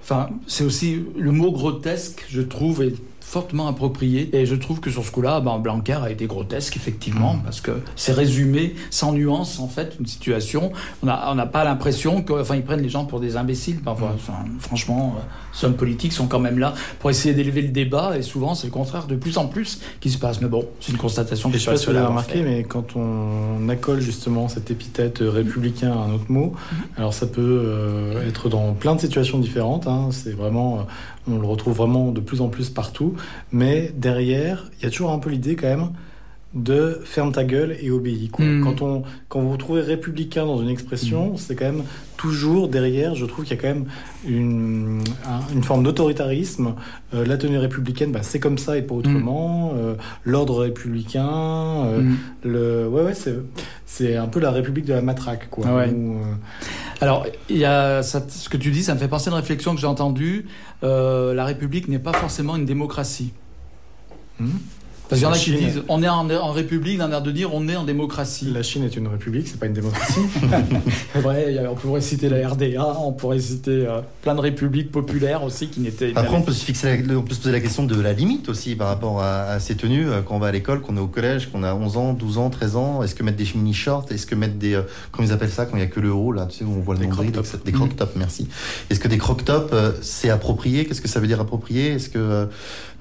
[0.00, 2.94] enfin, c'est aussi le mot grotesque, je trouve, est
[3.30, 4.28] fortement approprié.
[4.36, 7.70] Et je trouve que sur ce coup-là, ben, Blanquer a été grotesque, effectivement, parce que
[7.94, 10.72] c'est résumé sans nuance, en fait, une situation.
[11.04, 13.80] On n'a on pas l'impression que, enfin, ils prennent les gens pour des imbéciles.
[13.82, 14.12] Parfois.
[14.16, 15.22] Enfin, franchement, euh,
[15.52, 18.66] ces hommes politiques sont quand même là pour essayer d'élever le débat, et souvent, c'est
[18.66, 20.40] le contraire de plus en plus qui se passe.
[20.40, 22.24] Mais bon, c'est une constatation que je sais pas si vous seul à avez avoir
[22.24, 26.52] remarqué, mais quand on accole justement cette épithète républicain à un autre mot,
[26.96, 29.86] alors ça peut euh, être dans plein de situations différentes.
[29.86, 30.08] hein.
[30.10, 30.82] c'est vraiment, euh,
[31.32, 33.14] on le retrouve vraiment de plus en plus partout.
[33.52, 35.90] Mais derrière, il y a toujours un peu l'idée quand même
[36.52, 38.28] de ferme ta gueule et obéis.
[38.28, 38.44] quoi.
[38.44, 38.64] Mm.
[38.64, 41.84] Quand, on, quand vous trouvez républicain dans une expression, c'est quand même
[42.16, 43.84] toujours derrière, je trouve qu'il y a quand même
[44.26, 46.74] une, un- une forme d'autoritarisme.
[47.14, 49.74] Euh, la tenue républicaine, bah, c'est comme ça et pas autrement.
[49.76, 49.94] Euh,
[50.24, 51.28] L'ordre républicain,
[51.86, 52.02] euh,
[52.42, 52.88] le...
[52.88, 53.14] ouais, ouais,
[53.86, 55.48] c'est, un peu la république de la matraque.
[55.50, 55.90] Quoi, Ouais.
[55.92, 56.16] où,
[57.00, 59.36] Alors, il y a ça- ce que tu dis, ça me fait penser à une
[59.38, 60.46] réflexion que j'ai entendue.
[60.82, 63.32] La République n'est pas forcément une démocratie.
[65.10, 67.30] Parce qu'il y en a qui disent on est en, en République, d'un air de
[67.30, 68.50] dire on est en démocratie.
[68.50, 70.20] La Chine est une république, c'est pas une démocratie.
[71.12, 74.34] C'est vrai, il y a- on pourrait citer la RDA, on pourrait citer euh, plein
[74.34, 76.12] de républiques populaires aussi qui n'étaient.
[76.16, 78.48] Après, on peut se fixer, la- on peut se poser la question de la limite
[78.48, 81.00] aussi par rapport à, à ces tenues euh, quand on va à l'école, qu'on est
[81.00, 83.02] au collège, qu'on a 11 ans, 12 ans, 13 ans.
[83.02, 84.82] Est-ce que mettre des mini shorts Est-ce que mettre des, euh,
[85.12, 86.70] comment ils appellent ça quand il y a que le haut là, tu sais, où
[86.76, 87.54] on voit le Des nombril, crop tops.
[87.54, 87.62] etc.
[87.64, 88.46] des croc tops, merci.
[88.90, 90.84] Est-ce que des croc tops euh, c'est approprié?
[90.84, 91.88] Qu'est-ce que ça veut dire approprié?
[91.94, 92.48] Est-ce que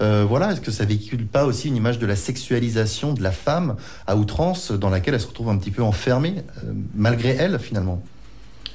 [0.01, 3.31] euh, voilà, est-ce que ça véhicule pas aussi une image de la sexualisation de la
[3.31, 3.75] femme
[4.07, 8.01] à outrance dans laquelle elle se retrouve un petit peu enfermée euh, malgré elle finalement?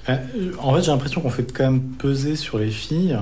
[0.09, 0.17] Euh,
[0.59, 3.19] en fait, j'ai l'impression qu'on fait quand même peser sur les filles.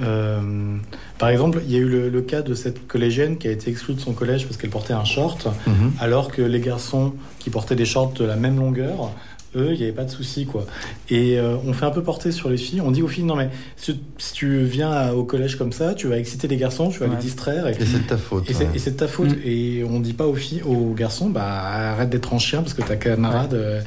[0.00, 0.76] Euh,
[1.18, 3.70] par exemple, il y a eu le, le cas de cette collégienne qui a été
[3.70, 5.92] exclue de son collège parce qu'elle portait un short, Mhm.
[5.98, 9.10] alors que les garçons qui portaient des shorts de la même longueur
[9.56, 10.66] eux, il n'y avait pas de souci, quoi.
[11.10, 12.80] Et euh, on fait un peu porter sur les filles.
[12.80, 15.94] On dit aux filles, non mais si, si tu viens à- au collège comme ça,
[15.94, 17.14] tu vas exciter les garçons, tu vas Ouais.
[17.16, 17.66] les distraire.
[17.66, 18.48] Et, Et c'est de ta faute.
[18.50, 18.70] et c'est ouais.
[18.74, 19.30] et c'est de ta faute.
[19.30, 19.40] Mm.
[19.44, 22.82] Et on dit pas aux filles, aux garçons, bah arrête d'être en chien parce que
[22.82, 23.80] ta camarade, euh,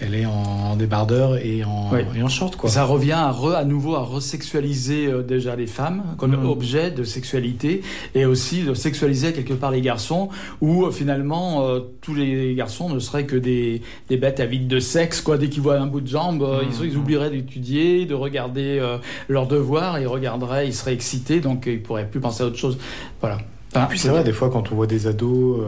[0.00, 2.04] elle est en débardeur et en, Ouais.
[2.16, 2.68] et en short, quoi.
[2.68, 6.46] Ça revient à, re- à nouveau à resexualiser euh, déjà les femmes comme Mhm.
[6.48, 7.82] objet de sexualité
[8.14, 10.28] et aussi de sexualiser quelque part les garçons
[10.60, 14.80] où euh, finalement euh, tous les garçons ne seraient que des, des bêtes avides de
[14.80, 16.68] sexe quoi dès qu'ils voient un bout de jambe Mhm.
[16.82, 18.80] ils, ils oublieraient d'étudier de regarder
[19.28, 22.78] leurs devoirs ils regarderaient ils seraient excités donc ils pourraient plus penser à autre chose
[23.20, 23.38] voilà
[23.76, 25.58] Enfin, Puis c'est vrai, des fois, quand on voit des ados,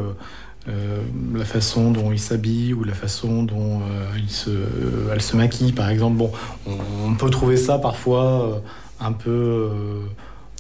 [0.69, 1.01] euh,
[1.35, 5.37] la façon dont ils s'habillent ou la façon dont euh, ils se, euh, elles se
[5.37, 6.31] maquillent, par exemple, bon,
[6.67, 6.73] on,
[7.11, 8.63] on peut trouver ça parfois
[9.01, 9.69] un peu.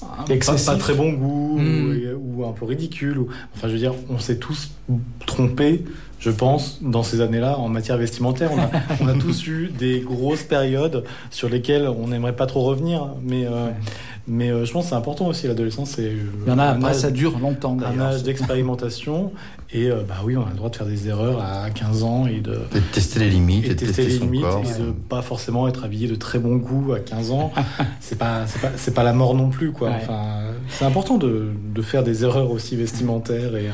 [0.02, 2.14] un- pas, très bon goût Mm.
[2.16, 3.18] ou, ou un peu ridicule.
[3.18, 4.70] Ou, enfin, je veux dire, on s'est tous
[5.26, 5.84] trompés,
[6.20, 8.50] je pense, dans ces années-là en matière vestimentaire.
[8.52, 12.62] On a, on a tous eu des grosses périodes sur lesquelles on n'aimerait pas trop
[12.62, 13.46] revenir, mais,
[14.28, 15.90] mais euh, je pense que c'est important aussi l'adolescence.
[15.96, 19.32] c'est, euh, il y en a un après âge- ça dure longtemps un âge d'expérimentation
[19.72, 22.26] et euh, bah oui on a le droit de faire des erreurs à 15 ans
[22.26, 24.62] et de, Et de tester les limites, et de tester les limites corps.
[24.64, 27.52] et de pas forcément être habillé de très bon goût à 15 ans
[28.00, 29.94] c'est pas c'est pas c'est pas la mort non plus quoi Ouais.
[30.02, 33.70] enfin c'est important de, de faire des erreurs aussi vestimentaires et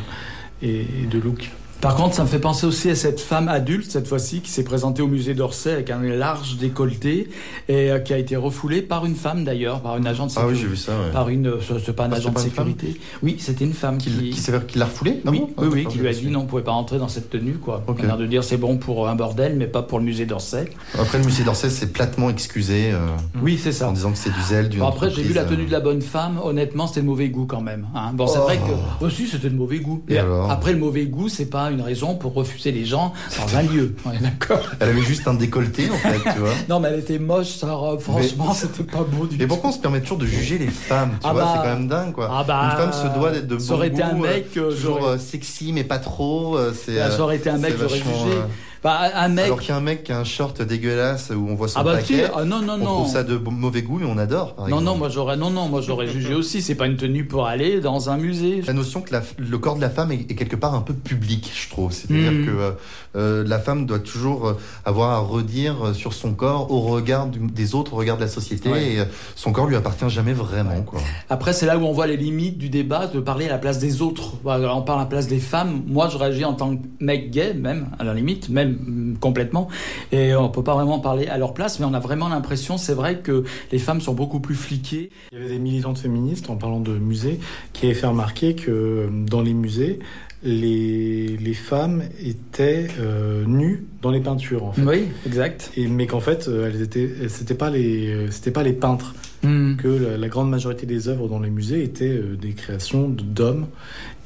[0.62, 1.50] et, et de look
[1.82, 4.62] Par contre, ça me fait penser aussi à cette femme adulte, cette fois-ci, qui s'est
[4.62, 7.28] présentée au musée d'Orsay avec un large décolleté
[7.68, 10.46] et euh, qui a été refoulée par une femme d'ailleurs, par une agent de Ah
[10.46, 10.62] oui, sécurité.
[10.62, 10.92] j'ai vu ça.
[10.92, 11.10] ouais.
[11.12, 13.00] Par une, ce- c'est pas un Ah, agent de sécurité.
[13.24, 15.68] Oui, c'était une femme qui, Qui, qui, qui l'a refoulé oui, non oui, Ah, oui,
[15.78, 17.82] d'accord, qui lui a dit non, on pouvait pas rentrer dans cette tenue, quoi.
[17.88, 17.98] Ok.
[18.06, 20.66] On a de dire c'est bon pour un bordel, mais pas pour le musée d'Orsay.
[20.96, 22.98] Après, le musée d'Orsay s'est platement excusé euh,
[23.42, 23.88] Oui, c'est ça.
[23.88, 25.80] en disant que c'est du zèle d'une Bon, après, j'ai vu la tenue de la
[25.80, 26.38] bonne femme.
[26.44, 27.88] Honnêtement, c'était de mauvais goût quand même.
[27.96, 28.12] hein.
[28.14, 28.44] Bon, c'est Oh.
[28.44, 30.00] vrai que aussi c'était de mauvais goût.
[30.08, 33.56] Et alors après, le mauvais goût, c'est pas une raison pour refuser les gens dans
[33.56, 33.94] un lieu.
[34.04, 34.58] On est d'accord.
[34.58, 36.50] euh, Elle avait juste un décolleté, en fait, tu vois.
[36.68, 38.00] Non, mais elle était moche, sa robe.
[38.00, 39.48] Franchement, c'était pas beau du Et tout.
[39.48, 41.52] pourquoi on se permet toujours de juger les femmes Tu Ah vois, bah.
[41.56, 42.28] c'est quand même dingue, quoi.
[42.32, 44.32] Ah bah, Une femme se doit d'être de ça bon aurait été un goût, euh,
[44.34, 46.56] mec, euh, toujours euh, sexy, mais pas trop.
[46.56, 48.38] euh, Bah, euh, ça aurait été un mec, j'aurais jugé.
[48.82, 49.44] Bah, un mec.
[49.44, 52.24] Alors qu'un mec qui a un short dégueulasse où on voit son ah bah paquet,
[52.34, 52.84] ah non, non, on non.
[52.86, 54.54] trouve ça de mauvais goût et on adore.
[54.54, 54.84] Par Non, exemple.
[54.84, 56.62] non, moi j'aurais, non, non, moi j'aurais jugé aussi.
[56.62, 58.60] C'est pas une tenue pour aller dans un musée.
[58.66, 60.94] La notion que la- le corps de la femme est, est quelque part un peu
[60.94, 61.92] public, je trouve.
[61.92, 62.46] C'est-à-dire Mhm.
[62.46, 62.70] que euh,
[63.14, 67.38] euh, la femme doit toujours euh, avoir à redire sur son corps au regard du-
[67.38, 68.68] des autres, au regard de la société.
[68.68, 68.94] Ouais.
[68.94, 69.02] Et
[69.36, 70.82] son corps lui appartient jamais vraiment.
[70.82, 70.98] Quoi.
[71.30, 73.78] Après, c'est là où on voit les limites du débat de parler à la place
[73.78, 74.32] des autres.
[74.44, 75.82] On parle à la place des femmes.
[75.86, 78.71] Moi, je réagis en tant que mec gay, même, à la limite, même
[79.20, 79.68] complètement.
[80.10, 82.94] Et on peut pas vraiment parler à leur place, mais on a vraiment l'impression, c'est
[82.94, 85.10] vrai que les femmes sont beaucoup plus fliquées.
[85.32, 87.38] Il y avait des militantes féministes, en parlant de musées,
[87.72, 89.98] qui avaient fait remarquer que euh, dans les musées,
[90.44, 94.82] les, les femmes étaient euh, nues dans les peintures, en fait.
[94.82, 95.70] Oui, exact.
[95.76, 99.14] Et, mais qu'en fait, euh, elles étaient, c'était pas les, c'était pas les peintres.
[99.44, 99.74] Mm.
[99.76, 103.66] Que la, la grande majorité des œuvres dans les musées étaient euh, des créations d'hommes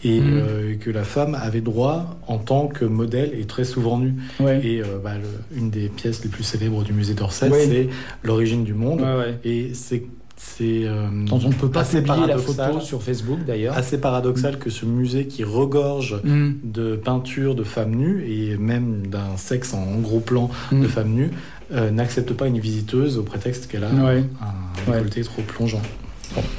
[0.09, 0.27] et Mhm.
[0.33, 4.15] euh, que la femme avait droit, en tant que modèle, et très souvent nue.
[4.41, 4.61] Ouais.
[4.65, 7.67] Et euh, bah, le- une des pièces les plus célèbres du musée d'Orsay, Ouais.
[7.67, 7.89] c'est
[8.23, 9.01] l'origine du monde.
[9.01, 9.39] Ouais, ouais.
[9.45, 10.05] Et c'est,
[10.37, 12.73] c'est euh, Dont on ne peut pas assez publier la paradoxal.
[12.75, 13.77] photo sur Facebook d'ailleurs.
[13.77, 16.51] assez paradoxal que ce musée qui regorge Mm.
[16.63, 20.83] de peintures de femmes nues et même d'un sexe en gros plan Mm.
[20.83, 21.31] de femmes nues
[21.73, 24.23] euh, n'accepte pas une visiteuse au prétexte qu'elle a Ouais.
[24.41, 24.99] un Ouais.
[24.99, 25.83] décolleté trop plongeant.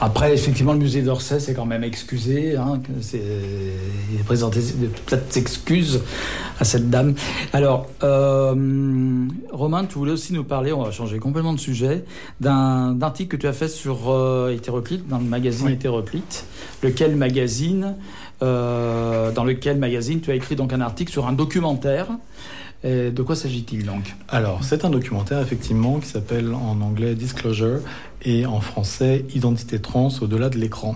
[0.02, 2.56] Après, effectivement, le musée d'Orsay s'est quand même excusé.
[2.56, 3.22] Hein, c'est-
[4.14, 6.02] il a présenté de plates excuses
[6.60, 7.14] à cette dame.
[7.54, 8.56] Alors, euh,
[9.52, 12.04] Romain, tu voulais aussi nous parler, on va changer complètement de sujet,
[12.42, 15.74] d'un article que tu as fait sur euh, Hétéroclite, dans le magazine Oui.
[15.74, 16.46] Hétéroclite.
[16.84, 17.96] Lequel magazine,
[18.44, 22.08] euh, dans lequel magazine tu as écrit donc un article sur un documentaire.
[22.84, 27.80] De quoi s'agit-il donc Alors, c'est un documentaire effectivement qui s'appelle en anglais Disclosure
[28.22, 30.96] et en français Identité trans au-delà de l'écran.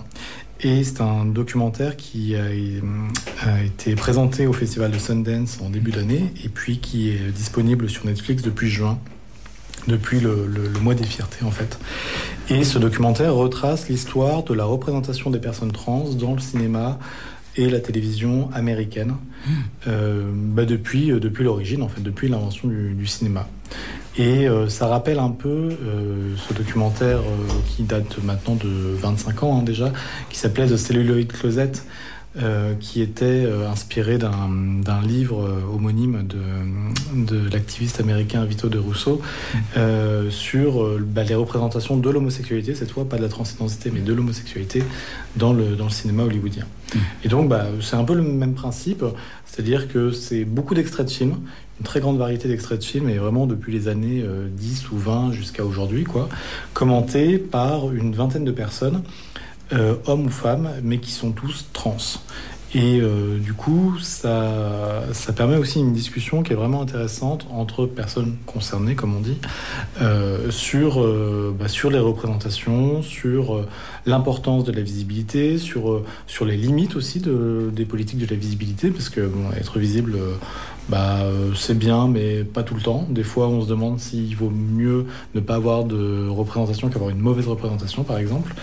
[0.60, 2.44] Et c'est un documentaire qui a,
[3.44, 7.90] a été présenté au Festival de Sundance en début d'année et puis qui est disponible
[7.90, 8.98] sur Netflix depuis juin,
[9.88, 11.78] depuis le- le mois des fiertés en fait.
[12.48, 17.00] Et ce documentaire retrace l'histoire de la représentation des personnes trans dans le cinéma
[17.56, 19.14] et la télévision américaine
[19.86, 23.48] euh, bah depuis, euh, depuis l'origine, en fait, depuis l'invention du, du cinéma.
[24.18, 29.42] Et euh, ça rappelle un peu euh, ce documentaire euh, qui date maintenant de 25
[29.42, 29.90] ans hein, déjà,
[30.28, 31.72] qui s'appelait The Celluloid Closet,
[32.40, 38.78] euh, qui était euh, inspiré d'un livre euh, homonyme de, de l'activiste américain Vito de
[38.78, 39.20] Rousseau
[39.76, 44.12] euh, sur bah, les représentations de l'homosexualité, cette fois pas de la transidentité, mais de
[44.14, 44.82] l'homosexualité
[45.36, 46.66] dans le, dans le cinéma hollywoodien.
[47.24, 49.04] Et donc, bah, c'est un peu le même principe,
[49.46, 51.36] c'est-à-dire que c'est beaucoup d'extraits de films,
[51.80, 54.98] une très grande variété d'extraits de films, et vraiment depuis les années euh, 10 ou
[54.98, 56.28] 20 jusqu'à aujourd'hui, quoi,
[56.74, 59.02] commentés par une vingtaine de personnes,
[59.72, 61.96] euh, hommes ou femmes, mais qui sont tous trans.
[62.74, 67.84] Et euh, du coup, ça, ça permet aussi une discussion qui est vraiment intéressante entre
[67.84, 69.36] personnes concernées, comme on dit,
[70.00, 73.66] euh, sur, euh, bah, sur les représentations, sur
[74.06, 78.90] l'importance de la visibilité, sur, sur les limites aussi de, des politiques de la visibilité,
[78.90, 80.16] parce que bon, être visible,
[80.88, 83.06] bah, euh, c'est bien, mais pas tout le temps.
[83.08, 87.20] Des fois, on se demande s'il vaut mieux ne pas avoir de représentation qu'avoir une
[87.20, 88.54] mauvaise représentation, par exemple.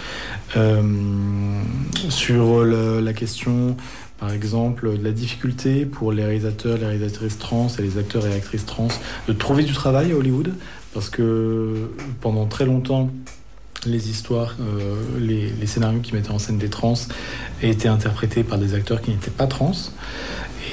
[0.57, 0.81] Euh,
[2.09, 3.77] sur la question,
[4.19, 8.33] par exemple, de la difficulté pour les réalisateurs, les réalisatrices trans et les acteurs et
[8.33, 8.89] actrices trans
[9.27, 10.53] de trouver du travail à Hollywood,
[10.93, 11.89] parce que
[12.19, 13.09] pendant très longtemps,
[13.85, 16.95] les histoires, euh, les, les scénarios qui mettaient en scène des trans
[17.61, 19.71] étaient interprétés par des acteurs qui n'étaient pas trans.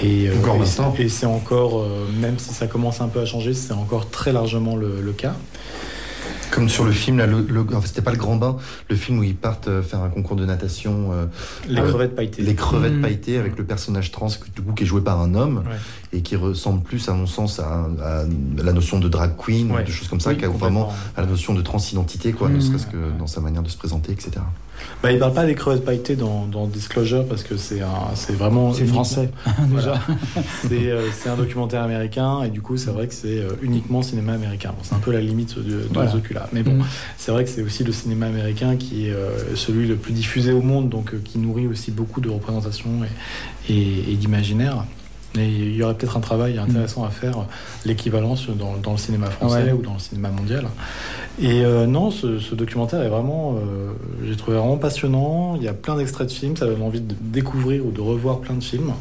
[0.02, 3.26] Et, euh, Encore c'est- et c'est encore, euh, même si ça commence un peu à
[3.26, 5.36] changer, c'est encore très largement le, le cas.
[6.50, 8.56] Comme sur le film, là, le, le- enfin, c'était pas le grand bain,
[8.88, 11.26] le film où ils partent euh, faire un concours de natation, euh,
[11.68, 12.42] Les crevettes pailletées.
[12.42, 13.02] les crevettes Mm.
[13.02, 15.76] pailletées avec le personnage trans du coup, qui est joué par un homme Ouais.
[16.18, 18.24] et qui ressemble plus, à mon sens, à, à
[18.62, 19.82] la notion de drag queen, Ouais.
[19.82, 22.56] ou de choses comme ça, Oui, qu'à vraiment à la notion de transidentité, quoi, ne
[22.56, 22.60] Mm.
[22.62, 24.30] serait-ce que dans sa manière de se présenter, etc.
[25.02, 28.32] Bah, il parle pas des crevettes pailletées dans, dans Disclosure parce que c'est un- c'est
[28.34, 29.30] vraiment C'est français,
[29.70, 30.00] déjà.
[30.68, 34.02] C'est euh, c'est un documentaire américain et du coup c'est vrai que c'est euh, uniquement
[34.02, 34.70] cinéma américain.
[34.76, 36.12] Bon, c'est un peu la limite de, de Voilà.
[36.34, 36.84] là Mais bon, Mm.
[37.16, 40.52] c'est vrai que c'est aussi le cinéma américain qui est euh, celui le plus diffusé
[40.52, 43.04] au monde, donc qui nourrit aussi beaucoup de représentations
[43.68, 44.84] et, et, et d'imaginaire.
[45.38, 47.46] Et il y aurait peut-être un travail intéressant à faire,
[47.84, 49.72] l'équivalence dans, dans le cinéma français Ouais.
[49.72, 50.66] ou dans le cinéma mondial.
[51.40, 53.90] Et euh, non, ce, ce documentaire est vraiment, euh,
[54.26, 55.54] j'ai trouvé vraiment passionnant.
[55.56, 58.38] Il y a plein d'extraits de films, ça donne envie de découvrir ou de revoir
[58.40, 58.92] plein de films.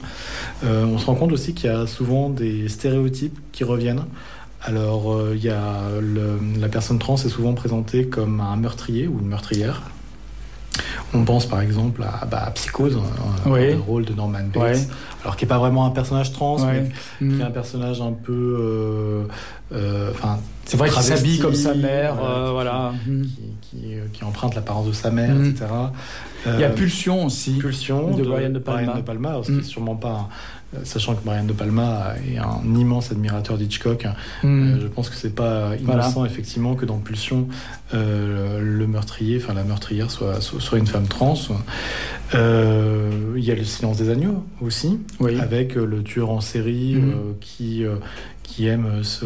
[0.66, 4.04] Euh, on se rend compte aussi qu'il y a souvent des stéréotypes qui reviennent.
[4.62, 5.62] Alors, il y a
[6.02, 9.84] le- la personne trans est souvent présentée comme un meurtrier ou une meurtrière.
[11.14, 12.98] On pense par exemple à, bah, à Psychose,
[13.46, 13.72] un- Oui.
[13.72, 14.88] le rôle de Norman Bates,
[15.24, 16.90] alors qui n'est pas vraiment un personnage trans, mais
[17.22, 17.36] Mm.
[17.36, 19.24] qui est un personnage un peu, euh,
[19.72, 20.12] euh,
[20.66, 22.94] C'est vrai qu'il s'habille comme sa mère, voilà, euh, voilà.
[23.08, 23.22] Mm.
[23.24, 25.46] qui, qui, qui emprunte l'apparence de sa mère, Mm.
[25.52, 25.66] etc.
[26.48, 27.54] Il y a Pulsion aussi.
[27.60, 28.94] Pulsion de Brian De Palma.
[28.96, 30.28] de Palma, alors, ce qui est sûrement pas, un-
[30.84, 34.06] sachant que Brian De Palma est un immense admirateur d'Hitchcock.
[34.44, 34.48] Mm.
[34.48, 36.04] euh, je pense que c'est pas Voilà.
[36.04, 37.48] innocent effectivement que dans Pulsion,
[37.94, 41.36] euh, le meurtrier, enfin la meurtrière soit, soit, soit une femme trans.
[42.34, 45.40] Euh, Il y a le silence des agneaux aussi, Oui.
[45.40, 47.96] avec euh, le tueur en série euh, qui, euh,
[48.44, 49.26] qui aime se,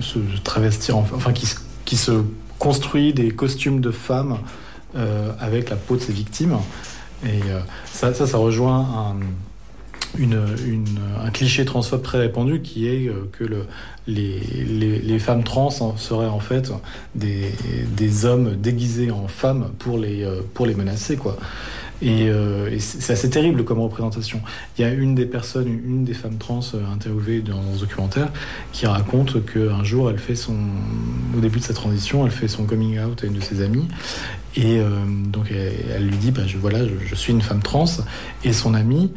[0.00, 2.12] se travestir, en- enfin qui, se- qui se
[2.58, 4.38] construit des costumes de femmes
[4.96, 6.56] euh, avec la peau de ses victimes.
[7.24, 7.60] Et euh,
[7.92, 9.16] ça, ça, ça rejoint un,
[10.16, 10.38] une,
[11.22, 13.66] un cliché transphobe très répandu qui est euh, que le,
[14.06, 14.40] les,
[15.02, 16.72] les, femmes trans en- seraient en fait
[17.14, 17.52] des,
[17.96, 21.16] des hommes déguisés en femmes pour les, euh, pour les menacer.
[21.16, 21.36] Quoi.
[22.00, 24.40] Et, euh, c'est assez terrible comme représentation.
[24.78, 26.60] Il y a une des personnes, une des femmes trans
[26.92, 28.30] interviewées dans ce documentaire
[28.72, 30.56] qui raconte qu'un jour, elle fait son,
[31.36, 33.88] au début de sa transition, elle fait son coming out à une de ses amies.
[34.56, 34.80] Et
[35.26, 37.84] donc, elle, lui dit bah, Voilà, je, je suis une femme trans.
[38.44, 39.12] Et son amie,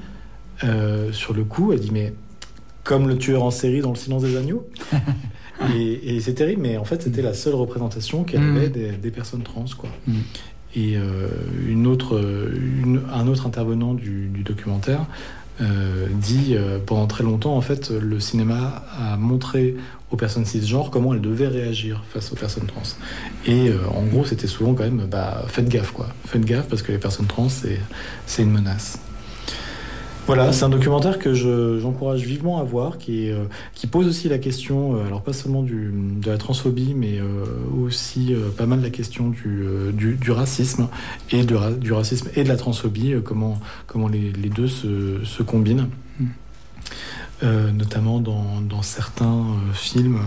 [0.64, 2.14] euh, sur le coup, elle dit Mais
[2.84, 4.68] comme le tueur en série dans Le silence des agneaux
[5.76, 8.58] Et, et c'est terrible, mais en fait, c'était la seule représentation qu'elle Mm.
[8.58, 9.66] avait des, des personnes trans.
[9.78, 9.90] Quoi.
[10.08, 10.14] Mm.
[10.76, 11.28] Et euh,
[11.68, 15.06] une autre, une- un autre intervenant du, du documentaire
[15.62, 19.76] euh, dit euh, pendant très longtemps, en fait, le cinéma a montré
[20.10, 22.82] aux personnes cisgenres comment elles devaient réagir face aux personnes trans.
[23.46, 26.08] Et euh, en gros, c'était souvent quand même, bah, faites gaffe, quoi.
[26.26, 28.98] Faites gaffe parce que les personnes trans, c'est une menace.
[30.34, 33.44] Voilà, c'est un documentaire que je- j'encourage vivement à voir, qui, euh,
[33.92, 37.44] pose aussi la question, euh, alors pas seulement de la transphobie, mais euh,
[37.84, 40.88] aussi pas mal la question du, racisme
[41.32, 43.60] et de, du racisme et de la transphobie, comment,
[44.08, 45.88] les, deux se, combinent.
[47.44, 50.20] Notamment dans, certains films,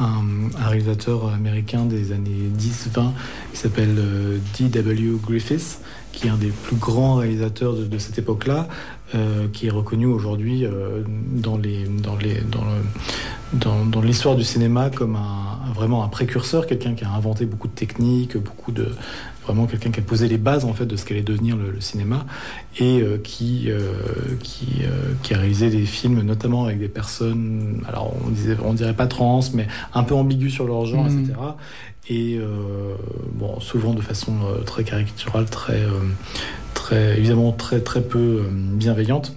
[0.00, 0.22] un,
[0.64, 3.12] réalisateur américain des années 10-20
[3.52, 4.00] qui s'appelle
[4.58, 5.18] D.W.
[5.22, 5.80] Griffiths,
[6.12, 8.68] qui est un des plus grands réalisateurs de, cette époque-là,
[9.14, 11.02] euh, qui est reconnu aujourd'hui euh,
[11.32, 11.56] dans
[14.00, 15.18] l'histoire du cinéma comme
[15.74, 18.88] vraiment un précurseur, quelqu'un qui a inventé beaucoup de techniques, beaucoup de
[19.44, 21.80] vraiment quelqu'un qui a posé les bases en fait de ce qu'allait devenir le, le
[21.80, 22.26] cinéma
[22.78, 23.92] et euh, qui euh,
[24.40, 28.74] qui euh, qui a réalisé des films notamment avec des personnes alors on disait on
[28.74, 31.32] dirait pas trans mais un peu ambiguës sur leur genre etc
[32.08, 32.94] et euh,
[33.32, 34.34] bon souvent de façon
[34.66, 35.82] très caricaturale très
[36.74, 39.36] très évidemment très très peu bienveillante.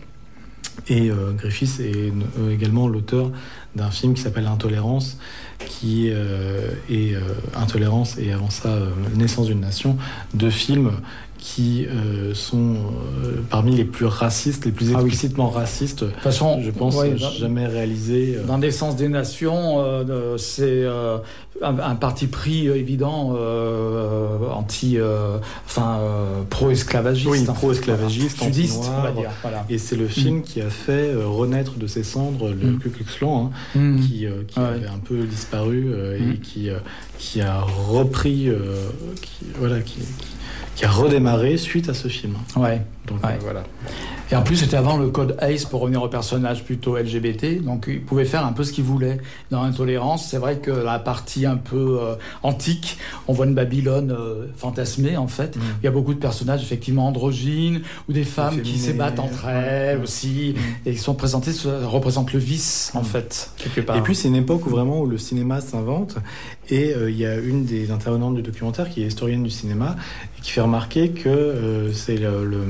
[0.88, 2.12] Et Griffiths est
[2.52, 3.32] également l'auteur
[3.76, 5.18] d'un film qui s'appelle Intolérance,
[5.60, 7.22] qui euh, est euh,
[7.56, 9.98] Intolérance et avant ça euh, Naissance d'une nation,
[10.34, 10.92] deux films
[11.48, 12.74] qui euh, sont
[13.24, 15.10] euh, parmi les plus racistes, les plus Ah oui.
[15.10, 18.40] explicitement racistes, De façon, je pense, ouais, euh, jamais réalisés.
[18.48, 20.84] Dans Naissance des Nations, euh, c'est
[21.62, 23.36] un, un parti pris évident
[24.52, 24.98] anti,
[25.68, 26.00] enfin
[26.50, 27.30] pro-esclavagiste.
[27.30, 27.54] Oui, fait.
[27.54, 28.54] pro-esclavagiste, Voilà.
[28.54, 29.30] sudiste, on va dire.
[29.44, 29.66] Voilà.
[29.70, 32.80] Et c'est le film qui a fait renaître de ses cendres le Mm.
[32.80, 34.00] Ku Klux Klan, hein, Mm.
[34.02, 34.66] qui, qui Ouais.
[34.66, 36.32] avait un peu disparu euh, Mm.
[36.32, 36.70] et qui,
[37.20, 38.50] qui a repris,
[39.22, 40.35] qui, voilà, qui, qui-
[40.76, 42.36] qui a redémarré suite à ce film.
[43.08, 43.32] Donc Ouais.
[43.34, 43.64] euh, voilà.
[44.32, 47.86] Et en plus, c'était avant le code ACE pour revenir au personnage plutôt LGBT, donc
[47.88, 49.20] il pouvait faire un peu ce qu'il voulait.
[49.52, 52.98] Dans Intolérance, c'est vrai que la partie un peu euh, antique,
[53.28, 55.56] on voit une Babylone euh, fantasmée en fait.
[55.82, 59.98] Il y a beaucoup de personnages effectivement androgynes ou des femmes qui s'ébattent entre elles
[59.98, 60.04] Ouais.
[60.04, 60.56] aussi
[60.88, 63.06] et qui sont présentées, ça représente le vice en Mm.
[63.06, 63.96] fait quelque part.
[63.98, 66.16] Et puis c'est une époque où vraiment où le cinéma s'invente
[66.70, 69.96] et euh, il y a une des intervenantes du documentaire qui est historienne du cinéma
[70.38, 72.66] et qui fait remarquer que c'est le, le-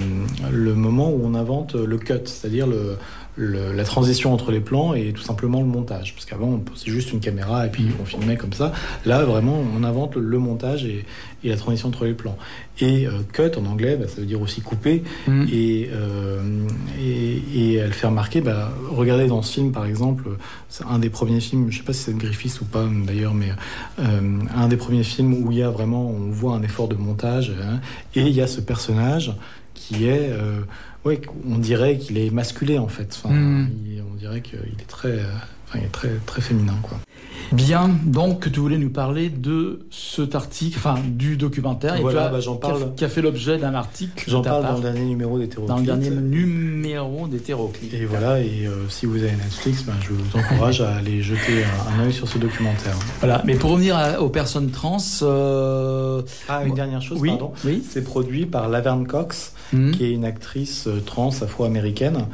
[0.52, 2.98] le moment où on invente le cut, c'est-à-dire le,
[3.38, 6.14] le- la transition entre les plans et tout simplement le montage.
[6.14, 8.72] Parce qu'avant posait juste une caméra et puis on filmait comme ça.
[9.06, 11.06] Là vraiment on invente le montage et,
[11.44, 12.38] et la transition entre les plans.
[12.80, 15.46] Et euh, cut en anglais bah, ça veut dire aussi couper Mm.
[15.52, 16.40] et, euh,
[17.02, 20.24] et, et elle fait remarquer, bah, regardez dans ce film par exemple,
[20.70, 23.34] c'est un des premiers films, je sais pas si c'est de Griffiths ou pas d'ailleurs,
[23.34, 23.50] mais
[24.00, 26.96] euh, un des premiers films où il y a vraiment, on voit un effort de
[26.96, 27.80] montage, hein,
[28.16, 29.34] et il y a ce personnage
[29.76, 30.62] qui est, euh,
[31.06, 33.20] ouais, on dirait qu'il est masculé en fait.
[33.24, 33.70] Enfin, Mm.
[33.86, 35.24] il- on dirait qu'il est très, euh,
[35.68, 36.98] enfin, il est très, très féminin quoi.
[37.52, 42.56] Bien, donc tu voulais nous parler de cet article, enfin du documentaire, Voilà, bah, j'en
[42.58, 42.96] qui a- parle.
[42.96, 44.24] qui a fait l'objet d'un article.
[44.28, 47.94] J'en parle part, dans le dernier numéro des dans le dernier numéro d'hétéroclip.
[47.94, 51.64] Et voilà, et euh, si vous avez Netflix, ben, je vous encourage à aller jeter
[51.64, 52.96] un, un œil sur ce documentaire.
[53.20, 57.54] Voilà, mais pour revenir à- aux personnes trans, euh, Ah, une dernière chose, oui, pardon.
[57.64, 59.92] oui, C'est produit par Laverne Cox, Mhm.
[59.92, 62.26] qui est une actrice euh, trans afro-américaine,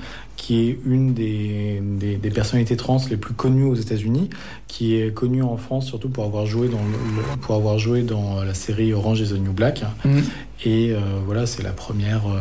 [0.42, 4.28] qui est une des, des, des personnalités trans les plus connues aux États-Unis,
[4.68, 8.40] qui est connue en France surtout pour avoir joué dans, le- pour avoir joué dans
[8.40, 9.84] euh, la série Orange is the New Black.
[10.04, 10.24] Mhm.
[10.66, 12.40] Et euh, voilà, c'est la première, euh,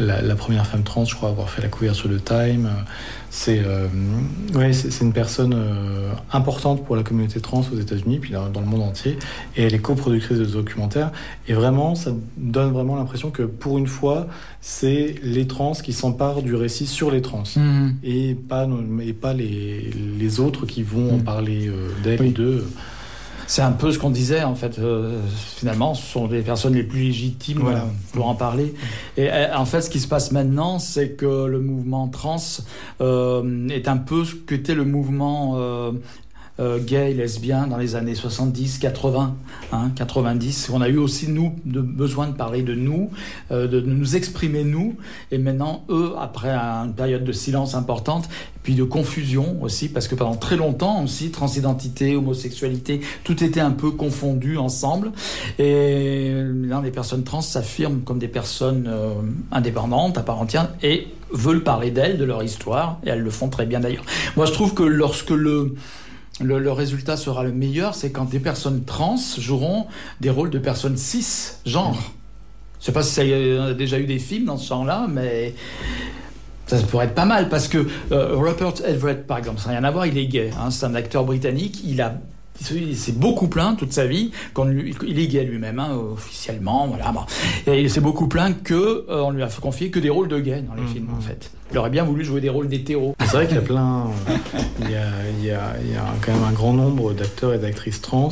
[0.00, 2.68] la, la première femme trans, je crois, à avoir fait la couverture de Time.
[3.36, 3.86] Euh, C'est euh,
[4.54, 8.48] ouais, c'est c'est une personne euh, importante pour la communauté trans aux États-Unis, puis dans,
[8.48, 9.18] dans le monde entier.
[9.56, 11.12] Et elle est coproductrice de ce documentaire.
[11.48, 14.26] Et vraiment, ça donne vraiment l'impression que pour une fois,
[14.60, 17.44] c'est les trans qui s'emparent du récit sur les trans.
[17.56, 17.96] Mhm.
[18.04, 18.66] Et pas,
[19.02, 21.24] et pas les, les autres qui vont en Mm.
[21.24, 22.30] parler euh, d'elles Oui.
[22.30, 22.64] d'eux.
[23.46, 24.78] C'est un peu ce qu'on disait en fait.
[24.78, 25.20] euh,
[25.56, 27.78] finalement, ce sont les personnes les plus légitimes Voilà.
[27.80, 27.82] euh,
[28.12, 28.74] pour en parler.
[29.16, 32.36] Et euh, en fait, ce qui se passe maintenant, c'est que le mouvement trans
[33.00, 35.58] euh, est un peu ce qu'était le mouvement
[36.60, 39.36] euh, euh, gay, lesbien dans les années 70, 80,
[39.72, 40.70] hein, 90.
[40.72, 43.10] On a eu aussi, nous, de, besoin de parler de nous,
[43.50, 44.96] euh, de, de nous exprimer nous.
[45.30, 48.28] Et maintenant, eux, après une période de silence importante,
[48.62, 53.70] puis de confusion aussi, parce que pendant très longtemps aussi, transidentité, homosexualité, tout était un
[53.70, 55.12] peu confondu ensemble.
[55.60, 56.32] Et
[56.64, 59.14] là, les personnes trans s'affirment comme des personnes euh,
[59.52, 63.48] indépendantes, à part entière, et veulent parler d'elles, de leur histoire, et elles le font
[63.48, 64.04] très bien d'ailleurs.
[64.36, 65.74] Moi, je trouve que lorsque le
[66.40, 69.86] le, résultat sera le meilleur, c'est quand des personnes trans joueront
[70.20, 71.98] des rôles de personnes cis, genre.
[72.80, 75.54] Je sais pas si ça a, déjà eu des films dans ce genre-là, mais
[76.66, 79.90] ça pourrait être pas mal parce que euh, Rupert Everett, par exemple, ça rien à
[79.90, 80.50] voir, il est gay.
[80.60, 81.80] hein, c'est un acteur britannique.
[81.84, 82.14] Il a
[82.74, 84.30] il s'est beaucoup plaint toute sa vie
[84.66, 87.20] lui- il est gay lui-même hein, officiellement voilà bon.
[87.66, 88.74] et il s'est beaucoup plaint que
[89.08, 90.88] euh, on lui a confier que des rôles de gay dans les Mhm.
[90.88, 93.58] films en fait il aurait bien voulu jouer des rôles d'hétéro C'est vrai qu'il y
[93.58, 94.04] a plein.
[94.80, 95.06] Il y a,
[95.40, 98.30] il y a- il y a quand même un grand nombre d'acteurs et d'actrices trans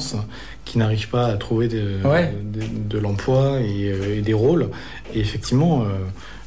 [0.65, 2.33] qui n'arrivent pas à trouver de, Ouais.
[2.45, 4.69] de, de l'emploi et, euh, et des rôles.
[5.15, 5.87] Et effectivement, euh,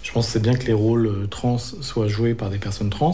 [0.02, 2.90] je pense que c'est bien que les rôles euh, trans soient joués par des personnes
[2.90, 3.12] trans,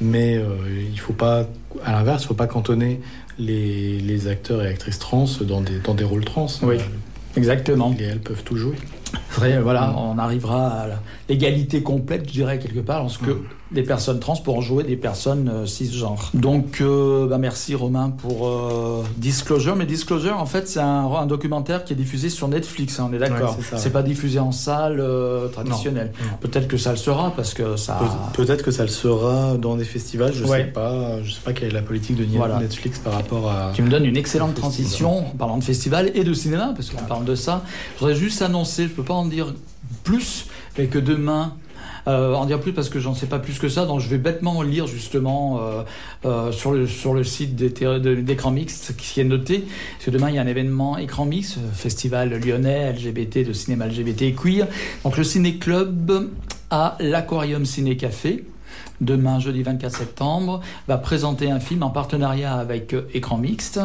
[0.00, 0.56] mais euh,
[0.92, 1.46] il faut pas,
[1.84, 3.00] à l'inverse, il ne faut pas cantonner
[3.38, 6.46] les, les acteurs et actrices trans dans des, dans des rôles trans.
[6.62, 6.76] Oui.
[6.76, 8.76] Euh, exactement Et elles peuvent tout jouer.
[9.30, 10.86] Après, voilà, on arrivera à
[11.28, 13.44] l'égalité complète, je dirais, quelque part, lorsque Mm.
[13.74, 16.30] Des personnes trans pourront jouer des personnes euh, cisgenres.
[16.34, 19.76] Donc, euh, bah, merci Romain pour euh, Disclosure.
[19.76, 23.14] Mais Disclosure, en fait, c'est un, un documentaire qui est diffusé sur Netflix, hein, on
[23.14, 23.56] est d'accord.
[23.58, 23.90] Ouais, c'est ouais.
[23.90, 26.12] pas diffusé en salle euh, traditionnelle.
[26.40, 27.94] Peut-être que ça le sera, parce que ça...
[28.34, 30.58] Pe- Peut-être que ça le sera dans des festivals, je Ouais.
[30.58, 31.22] sais pas.
[31.22, 32.58] Je sais pas quelle est la politique de Voilà.
[32.58, 33.72] Netflix par rapport à.
[33.74, 37.02] Tu me donnes une excellente transition en parlant de festival et de cinéma, parce qu'on
[37.04, 37.62] parle de ça.
[37.94, 39.54] Je voudrais juste annoncer, je peux pas en dire
[40.04, 40.46] plus,
[40.76, 41.54] mais que demain,
[42.08, 44.18] euh, en dire plus parce que j'en sais pas plus que ça, donc je vais
[44.18, 45.82] bêtement lire justement euh,
[46.24, 49.64] euh, sur, le, sur le site d'Écran Mix ce qui est noté.
[49.92, 53.52] Parce que demain, il y a un événement Écran Mix, euh, festival lyonnais LGBT, de
[53.52, 54.66] cinéma LGBT et queer.
[55.04, 56.30] Donc le Ciné Club
[56.70, 58.44] à l'Aquarium Ciné Café.
[59.00, 63.80] Demain, jeudi 24 septembre, va présenter un film en partenariat avec Écran Mixte.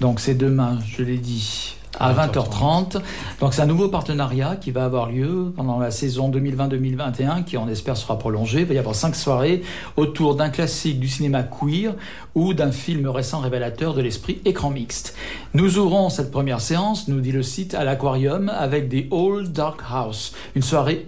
[0.00, 3.00] Donc c'est demain, je l'ai dit, à 20h30.
[3.40, 7.68] Donc c'est un nouveau partenariat qui va avoir lieu pendant la saison 2020-2021 qui on
[7.68, 8.60] espère sera prolongée.
[8.60, 9.62] Il va y avoir cinq soirées
[9.96, 11.94] autour d'un classique du cinéma queer
[12.34, 15.16] ou d'un film récent révélateur de l'esprit écran mixte.
[15.54, 19.80] Nous aurons cette première séance, nous dit le site, à l'aquarium avec des Old Dark
[19.90, 21.06] House, une soirée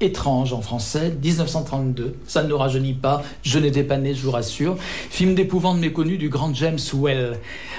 [0.00, 2.14] étrange en français, 1932.
[2.26, 4.76] Ça ne nous rajeunit pas, je n'étais pas né, je vous rassure.
[4.78, 7.38] Film d'épouvante méconnu du grand James Well.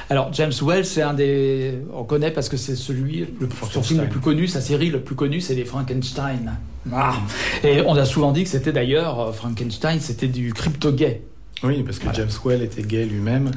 [0.09, 1.75] Alors, James Well, c'est un des.
[1.93, 5.01] On connaît parce que c'est celui, le, son film le plus connu, sa série le
[5.01, 6.57] plus connue, c'est les Frankenstein.
[6.93, 7.15] Ah.
[7.63, 11.21] Et on a souvent dit que c'était d'ailleurs, euh, Frankenstein, c'était du crypto-gay.
[11.63, 13.51] Oui, parce que James Well était gay lui-même.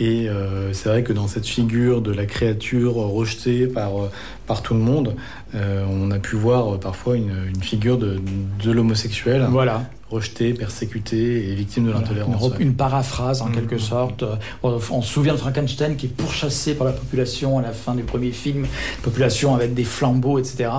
[0.00, 4.10] Et euh, c'est vrai que dans cette figure de la créature rejetée par, euh,
[4.46, 5.14] par tout le monde,
[5.54, 8.18] euh, on a pu voir euh, parfois une, une figure de,
[8.64, 9.82] de l'homosexuel Voilà.
[10.10, 12.52] rejeté, persécuté et victime de Voilà, une, l'intolérance.
[12.58, 13.54] une paraphrase en Mhm.
[13.54, 14.22] quelque sorte.
[14.22, 17.72] Euh, On, on se souvient de Frankenstein qui est pourchassé par la population à la
[17.72, 18.66] fin du premier film,
[19.02, 20.70] population avec des flambeaux, etc.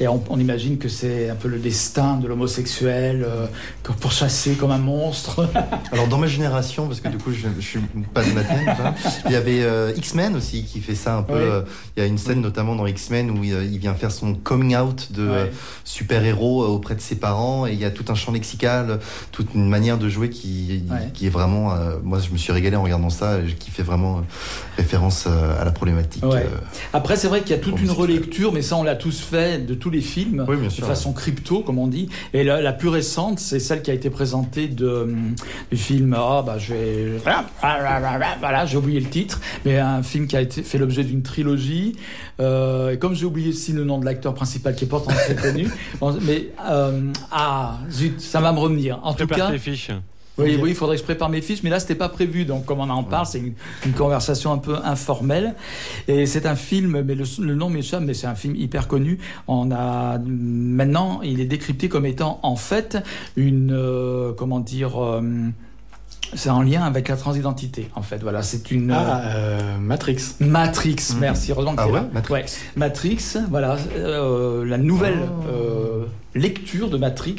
[0.00, 3.46] Et on, on imagine que c'est un peu le destin de l'homosexuel, euh,
[4.00, 5.48] pourchassé comme un monstre.
[5.92, 7.80] Alors dans ma génération, parce que du coup je, je suis
[8.14, 8.94] pas de ma hein,
[9.26, 11.34] il y avait euh, X-Men aussi qui fait ça un peu.
[11.34, 11.40] Oui.
[11.42, 11.62] euh,
[11.96, 14.34] il y a une scène notamment dans X-Men où il, euh, il vient faire son
[14.34, 15.28] coming out de
[15.84, 19.00] super-héros auprès de ses parents et il y a tout un champ lexical,
[19.32, 20.84] toute une manière de jouer qui,
[21.14, 21.74] qui est vraiment.
[22.02, 24.22] moi je me suis régalé en regardant ça, qui fait vraiment
[24.76, 26.22] référence à la problématique.
[26.92, 29.64] Après, c'est vrai qu'il y a toute une relecture, mais ça, on l'a tous fait
[29.64, 30.44] de tous les films.
[30.46, 30.86] Oui, de sûr.
[30.86, 32.08] façon crypto, comme on dit.
[32.34, 35.34] Et la, la plus récente, c'est celle qui a été présentée de, hum,
[35.70, 36.14] du film.
[36.16, 37.12] Ah, bah, je vais.
[38.40, 41.96] Voilà, j'ai oublié le titre, mais un film qui a été fait l'objet d'une trilogie.
[42.40, 45.34] Euh, et comme j'ai oublié aussi le nom de l'acteur principal, qui est pourtant très
[45.34, 45.68] connu,
[46.00, 49.00] bon, mais euh, ah zut, ça va me revenir.
[49.02, 49.90] En tout cas, tes fiches.
[50.38, 52.44] Oui, oui, il faudrait que je prépare mes fiches, mais là, c'était pas prévu.
[52.44, 53.54] Donc, comme on en parle, c'est une,
[53.86, 55.54] une conversation un peu informelle.
[56.06, 59.18] Et c'est un film, mais le, le nom m'échappe, mais c'est un film hyper connu.
[59.46, 62.98] On a maintenant, il est décrypté comme étant en fait
[63.36, 65.20] une, euh, comment dire, euh,
[66.34, 67.88] c'est en lien avec la transidentité.
[67.94, 70.18] En fait, voilà, c'est une Ah, euh, Matrix.
[70.40, 70.96] Matrix.
[71.18, 72.08] Merci, heureusement que Ah ouais, là.
[72.12, 72.44] Matrix.
[72.76, 73.18] Matrix,
[73.50, 75.18] voilà, euh, la nouvelle
[75.50, 76.04] euh,
[76.34, 77.36] lecture de Matrix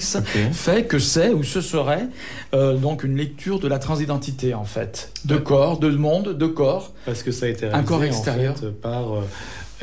[0.51, 2.07] fait que c'est ou ce serait
[2.53, 6.91] euh, donc une lecture de la transidentité en fait, de corps, de monde, de corps.
[7.05, 8.57] Parce que ça a été Un réalisé corps en extérieur.
[8.57, 9.21] fait, par euh,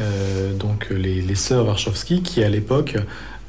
[0.01, 2.97] euh, donc les, les sœurs Warshawski qui à l'époque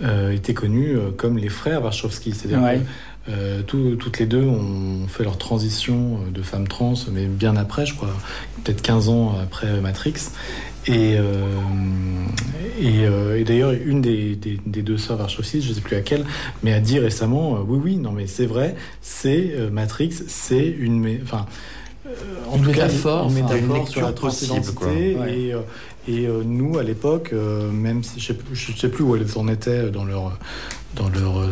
[0.01, 2.31] euh, étaient connues euh, comme les frères Warshawski.
[2.33, 2.77] C'est-à-dire Ouais.
[2.77, 2.81] que
[3.29, 7.55] euh, tout- toutes les deux ont fait leur transition euh, de femmes trans, mais bien
[7.55, 8.09] après, je crois,
[8.63, 10.13] peut-être 15 ans après Matrix.
[10.89, 11.25] Et, euh,
[12.79, 15.95] et, euh, et d'ailleurs, une des, des- des deux sœurs Warshawski, je ne sais plus
[15.95, 16.25] laquelle,
[16.63, 21.45] mais a dit récemment, oui, oui, non, mais c'est vrai, c'est Matrix, c'est une, enfin,
[22.49, 25.17] en Une tout cas, métaphore, une métaphore une sur la transidentité.
[25.19, 25.33] Ouais.
[25.37, 25.53] Et,
[26.09, 29.25] et euh, nous, à l'époque, euh, même si je sais, je sais plus où elles
[29.35, 30.39] en étaient dans leur
[30.97, 31.51] dans leur euh,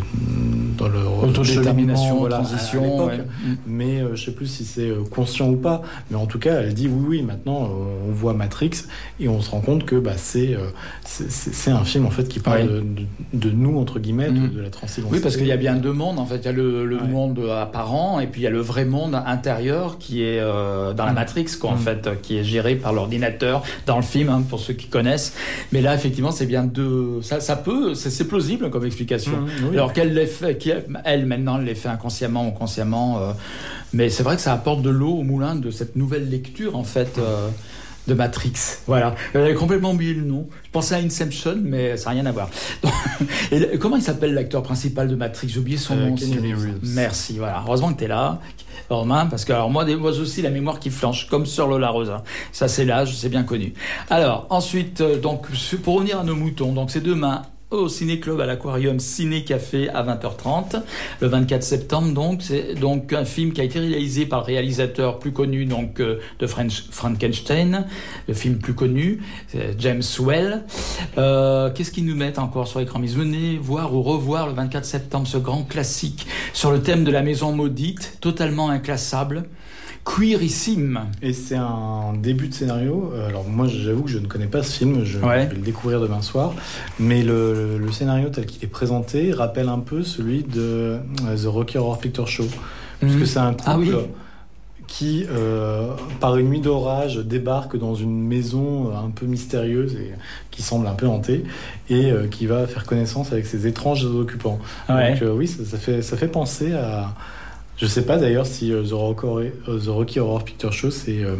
[0.78, 3.06] dans leur Autodétermination, voilà, à- à transition.
[3.06, 3.18] ouais.
[3.18, 3.56] Mm.
[3.68, 5.82] Mais euh, je sais plus si c'est euh, conscient ou pas.
[6.12, 7.22] Mais en tout cas, elle dit oui, oui.
[7.22, 8.72] Maintenant, euh, on voit Matrix
[9.20, 10.70] et on se rend compte que bah, c'est euh,
[11.06, 12.66] c'est- un film en fait qui parle Ouais.
[12.68, 13.06] de, de-
[13.50, 15.16] de nous entre guillemets, de, de la transidentité.
[15.18, 16.20] Oui, parce qu'il y a bien deux mondes.
[16.20, 17.08] En fait, il y a le, le Ouais.
[17.08, 21.06] monde apparent et puis il y a le vrai monde intérieur qui est euh, dans
[21.06, 21.16] la Mm.
[21.16, 21.80] Matrix, quoi, en Mm.
[21.80, 25.34] fait, euh, qui est géré par l'ordinateur dans le film, hein, pour ceux qui connaissent.
[25.72, 27.22] Mais là, effectivement, c'est bien deux.
[27.22, 29.32] Ça, ça peut, c'est c'est plausible comme explication.
[29.63, 29.73] Oui.
[29.73, 30.71] Alors qu'elle l'ait fait, qui-
[31.03, 33.31] elle maintenant l'ait fait inconsciemment ou consciemment, euh,
[33.93, 36.83] mais c'est vrai que ça apporte de l'eau au moulin de cette nouvelle lecture en
[36.83, 37.47] fait euh,
[38.07, 38.53] de Matrix.
[38.86, 40.47] Voilà, j'avais complètement oublié le nom.
[40.65, 42.49] Je pensais à Inception, mais ça n'a rien à voir.
[42.83, 42.91] Donc,
[43.51, 45.49] et comment il s'appelle l'acteur principal de Matrix?
[45.49, 46.15] J'ai oublié son Euh, nom.
[46.83, 47.38] Merci.
[47.39, 48.39] Voilà, heureusement que tu es là.
[48.89, 52.23] Romain, parce que alors moi, des- aussi la mémoire qui flanche, comme sur Lola Rosa.
[52.51, 53.73] Ça c'est l'âge, c'est bien connu.
[54.11, 55.47] Alors ensuite, donc
[55.81, 57.41] pour revenir à nos moutons, donc c'est demain
[57.72, 60.82] au Ciné Club à l'Aquarium Ciné Café à 20h30
[61.20, 62.41] le 24 septembre donc.
[62.41, 66.20] C'est donc un film qui a été réalisé par le réalisateur plus connu donc euh,
[66.39, 67.86] de Frankenstein
[68.28, 70.63] le film plus connu c'est James Well.
[71.18, 72.99] Euh, qu'est-ce qu'ils nous mettent encore sur l'écran?
[72.99, 77.11] Mise venez voir ou revoir le 24 septembre ce grand classique sur le thème de
[77.11, 79.45] la maison maudite totalement inclassable
[80.06, 80.99] Queerissime.
[81.22, 83.12] Et c'est un début de scénario.
[83.16, 85.03] Euh, Alors moi, j'avoue que je ne connais pas ce film.
[85.03, 85.47] Je Ouais.
[85.47, 86.53] vais le découvrir demain soir.
[86.99, 90.99] Mais le, le scénario tel qu'il est présenté rappelle un peu celui de euh,
[91.36, 92.45] The Rocky Horror Picture Show,
[92.99, 93.26] puisque Mhm.
[93.26, 93.91] c'est un couple Ah oui.
[94.88, 95.89] qui, euh,
[96.20, 100.12] par une nuit d'orage, débarque dans une maison un peu mystérieuse et
[100.51, 101.43] qui semble un peu hantée,
[101.89, 104.60] et euh, qui va faire connaissance avec ses étranges occupants.
[104.88, 105.14] Ouais.
[105.14, 107.16] Donc euh, oui, ça, ça fait, ça fait penser à...
[107.78, 111.23] Je sais pas d'ailleurs si euh, The, Rocky, euh, The Rocky Horror Picture Show c'est
[111.23, 111.36] euh,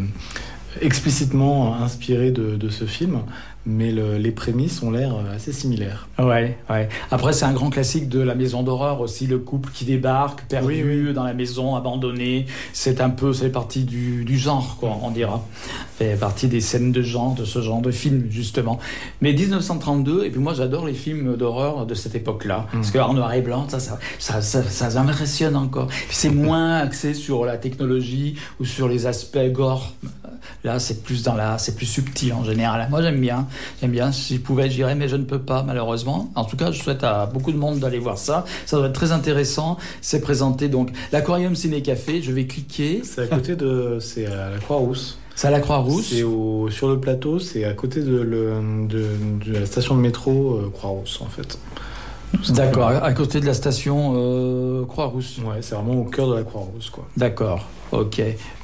[0.81, 3.21] explicitement inspiré de ce film,
[3.66, 6.07] mais le- les prémices ont l'air euh, assez similaires.
[6.20, 6.89] Ouais, ouais.
[7.11, 10.84] Après, c'est un grand classique de la maison d'horreur aussi, le couple qui débarque, perdu
[11.07, 12.45] Oui, dans la maison, abandonné.
[12.74, 15.43] C'est un peu, c'est partie du, du genre, quoi, on dira.
[15.97, 18.80] Fait partie des scènes de genre, de ce genre de film, justement.
[19.22, 22.68] Mais 1932, et puis moi, j'adore les films d'horreur de cette époque-là.
[22.72, 25.88] Parce que en noir et blanc, ça, ça, ça, ça, ça m'impressionne encore.
[26.09, 29.93] C'est moins axé sur la technologie ou sur les aspects gore.
[30.66, 32.88] Là, c'est plus dans la, c'est plus subtil en général.
[32.89, 33.47] Moi, j'aime bien.
[33.80, 34.11] J'aime bien.
[34.11, 36.32] Si je pouvais, j'irais, mais je ne peux pas, malheureusement.
[36.34, 38.45] En tout cas, je souhaite à beaucoup de monde d'aller voir ça.
[38.66, 39.78] Ça doit être très intéressant.
[40.01, 42.22] C'est présenté donc l'Aquarium Ciné Café.
[42.22, 43.01] Je vais cliquer.
[43.03, 43.99] C'est à côté de...
[44.01, 45.20] C'est à la Croix-Rousse.
[45.36, 46.07] C'est à la Croix-Rousse.
[46.09, 49.05] C'est au, sur le plateau, c'est à côté de, le- de,
[49.45, 51.59] de la station de métro euh, Croix-Rousse en fait.
[52.53, 55.38] D'accord, à côté de la station euh, Croix-Rousse.
[55.45, 57.05] Ouais, c'est vraiment au cœur de la Croix-Rousse quoi.
[57.18, 58.22] D'accord, ok.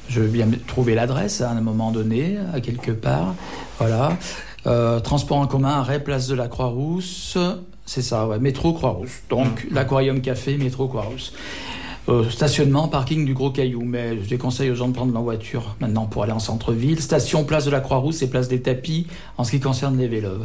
[0.08, 3.34] Je veux bien trouver l'adresse à un moment donné, à quelque part.
[3.78, 4.16] Voilà.
[4.66, 7.36] Euh, transport en commun, arrêt, place de la Croix-Rousse.
[7.86, 8.38] C'est ça, ouais.
[8.38, 9.22] Métro Croix-Rousse.
[9.28, 11.32] Donc, l'aquarium café, métro Croix-Rousse.
[12.08, 13.82] Euh, stationnement, parking du Gros Caillou.
[13.84, 17.00] Mais je déconseille aux gens de prendre leur voiture maintenant pour aller en centre-ville.
[17.00, 20.40] Station, place de la Croix-Rousse et place des tapis en ce qui concerne les vélos.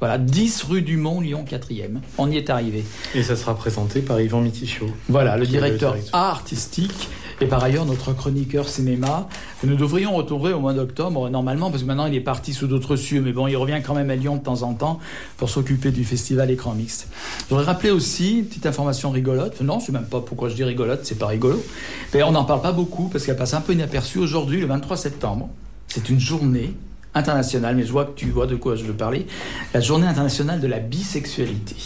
[0.00, 1.98] Voilà, 10 rue du Mont, Lyon 4e.
[2.18, 2.84] On y est arrivé.
[3.16, 4.90] Et ça sera présenté par Yvan Mitichot.
[5.08, 5.96] Voilà, le directeur.
[6.12, 7.08] artistique
[7.40, 9.28] et par ailleurs notre chroniqueur cinéma
[9.64, 12.96] nous devrions retrouver au mois d'octobre normalement parce que maintenant il est parti sous d'autres
[12.96, 14.98] cieux mais bon il revient quand même à Lyon de temps en temps
[15.36, 17.08] pour s'occuper du festival écran mixte.
[17.44, 19.60] Je voudrais rappeler aussi petite information rigolote.
[19.60, 21.62] Non, c'est même pas pourquoi je dis rigolote, c'est pas rigolo.
[22.14, 24.96] Mais on n'en parle pas beaucoup parce qu'elle passe un peu inaperçue aujourd'hui le 23
[24.96, 25.48] septembre.
[25.86, 26.74] C'est une journée
[27.14, 29.26] internationale, mais je vois que tu vois de quoi je veux parler.
[29.74, 31.76] La journée internationale de la bisexualité.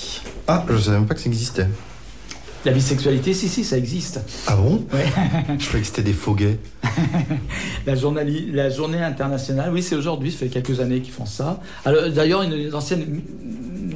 [0.48, 1.68] Ah, je savais même pas que ça existait.
[2.64, 4.20] La bisexualité, si, si, ça existe.
[4.46, 4.84] Ah bon?
[4.92, 5.04] Ouais.
[5.58, 6.58] Je croyais que c'était des faux gays.
[7.86, 11.60] La, journali- la journée internationale, oui, c'est aujourd'hui, ça fait quelques années qu'ils font ça.
[11.84, 13.20] Alors, D'ailleurs, une, une ancienne,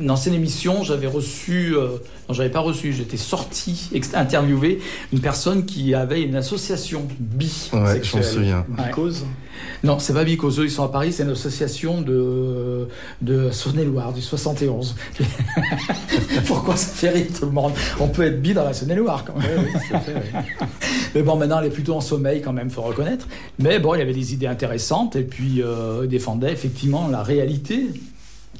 [0.01, 1.99] une ancienne émission, j'avais reçu, euh,
[2.29, 4.81] non, j'avais pas reçu, j'étais sorti, ex- interviewé,
[5.12, 7.71] une personne qui avait une association bi.
[7.73, 8.67] Ouais, j'en souviens.
[8.77, 8.85] Ouais.
[9.84, 12.88] Non, c'est pas Bicose, eux, ils sont à Paris, c'est une association de,
[13.20, 14.96] de Saône-et-Loire, du 71.
[16.46, 17.72] Pourquoi ça fait rire tout le monde?
[18.00, 19.66] On peut être bi dans la Saône-et-Loire quand même.
[21.14, 23.26] Mais bon, maintenant, elle est plutôt en sommeil quand même, faut reconnaître.
[23.59, 27.90] Mais bon, il avait des idées intéressantes et puis euh, il défendait effectivement la réalité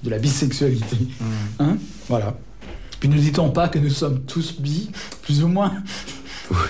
[0.03, 0.97] de la bisexualité.
[1.59, 1.76] Hein?
[2.09, 2.34] Voilà.
[3.01, 4.90] Puis ne dit-on pas que nous sommes tous bi,
[5.22, 5.72] plus ou moins?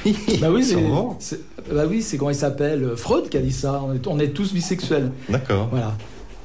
[0.04, 3.52] Oui, Bah oui, c'est, bah oui, c'est comment il s'appelle euh, Freud qui a dit
[3.52, 3.82] ça.
[3.86, 5.10] On est, on est tous bisexuels.
[5.28, 5.68] D'accord.
[5.70, 5.96] Voilà.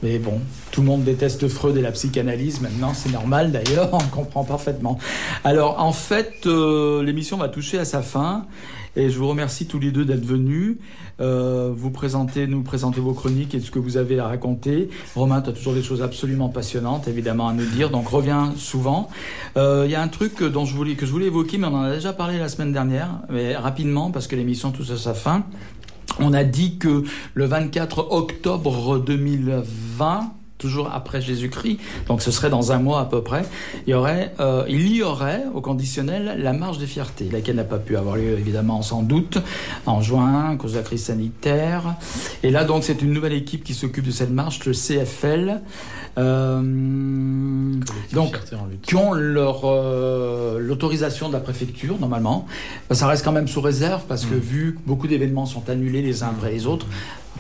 [0.04, 0.40] Mais bon,
[0.72, 4.98] tout le monde déteste Freud et la psychanalyse maintenant, c'est normal d'ailleurs, on comprend parfaitement.
[5.44, 8.46] Alors en fait, euh, l'émission va toucher à sa fin
[8.96, 10.78] et je vous remercie tous les deux d'être venus.
[11.20, 14.90] Euh, vous présenter, nous présenter vos chroniques et ce que vous avez à raconter.
[15.16, 19.08] Romain, tu as toujours des choses absolument passionnantes évidemment à nous dire, donc reviens souvent.
[19.56, 21.76] Euh, Il y a un truc dont je voulais, que je voulais évoquer, mais on
[21.76, 25.14] en a déjà parlé la semaine dernière, mais rapidement parce que l'émission touche à sa
[25.14, 25.46] fin.
[26.20, 27.04] On a dit que
[27.34, 33.22] le 24 octobre 2020, toujours après Jésus-Christ, donc ce serait dans un mois à peu
[33.24, 33.44] près,
[33.88, 37.64] il y aurait, euh, il y aurait au conditionnel la marche des fiertés, laquelle n'a
[37.64, 39.40] pas pu avoir lieu évidemment sans doute
[39.88, 41.96] en juin à cause de la crise sanitaire.
[42.44, 45.62] Et là donc c'est une nouvelle équipe qui s'occupe de cette marche, le CFL.
[46.18, 46.62] Euh,
[48.12, 48.38] donc
[48.82, 52.46] qui ont leur euh, l'autorisation de la préfecture normalement.
[52.92, 56.24] Ça reste quand même sous réserve parce que vu que beaucoup d'événements sont annulés les
[56.24, 56.86] uns après les autres,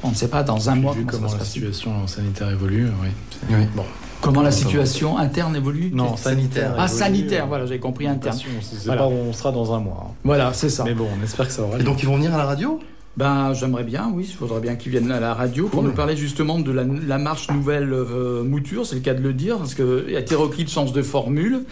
[0.04, 2.49] on ne sait pas dans un mois Vu comment, comment ça va la situation sanitaire
[2.49, 3.08] évolue, oui.
[3.32, 3.66] C'est- Oui.
[3.76, 3.86] Bon.
[4.22, 5.89] Comment la situation interne évolue?
[5.93, 6.76] Non, sanitaire.
[6.78, 8.38] Ah évolue, sanitaire, euh, voilà, j'ai compris interne.
[8.58, 9.02] On sait Voilà.
[9.02, 10.08] pas où on sera dans un mois.
[10.10, 10.14] hein.
[10.24, 10.84] Voilà, c'est ça.
[10.84, 11.86] Mais bon, on espère que ça aura Et lieu.
[11.86, 12.80] donc ils vont venir à la radio?
[13.18, 15.89] Ben, j'aimerais bien, oui, il faudrait bien qu'ils viennent à la radio pour Cool.
[15.89, 19.34] nous parler justement de la, la marche nouvelle euh, mouture, c'est le cas de le
[19.34, 21.64] dire, parce que Hétéroclite change de formule,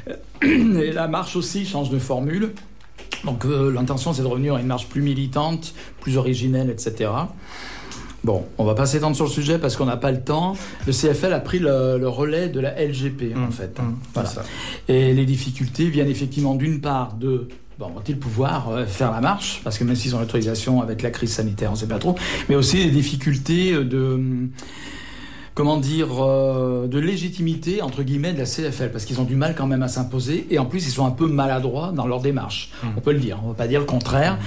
[0.42, 2.52] et la marche aussi change de formule.
[3.24, 7.10] Donc euh, l'intention c'est de revenir à une marche plus militante, plus originelle, etc.
[8.24, 10.54] Bon, on va pas s'étendre sur le sujet parce qu'on n'a pas le temps.
[10.86, 13.78] Le CFL a pris le, le relais de la LGP en Mmh, fait.
[13.78, 14.28] mmh, Voilà.
[14.28, 14.42] ça.
[14.88, 17.48] Et les difficultés viennent effectivement d'une part de
[17.78, 19.60] bon, vont-ils pouvoir euh, faire la marche?
[19.62, 22.16] Parce que même s'ils ont l'autorisation avec la crise sanitaire, on ne sait pas trop.
[22.48, 24.20] Mais aussi les difficultés de
[25.58, 29.56] comment dire, euh, de légitimité, entre guillemets, de la CFL, parce qu'ils ont du mal
[29.58, 32.70] quand même à s'imposer, et en plus, ils sont un peu maladroits dans leur démarche.
[32.96, 34.38] On peut le dire, on ne va pas dire le contraire.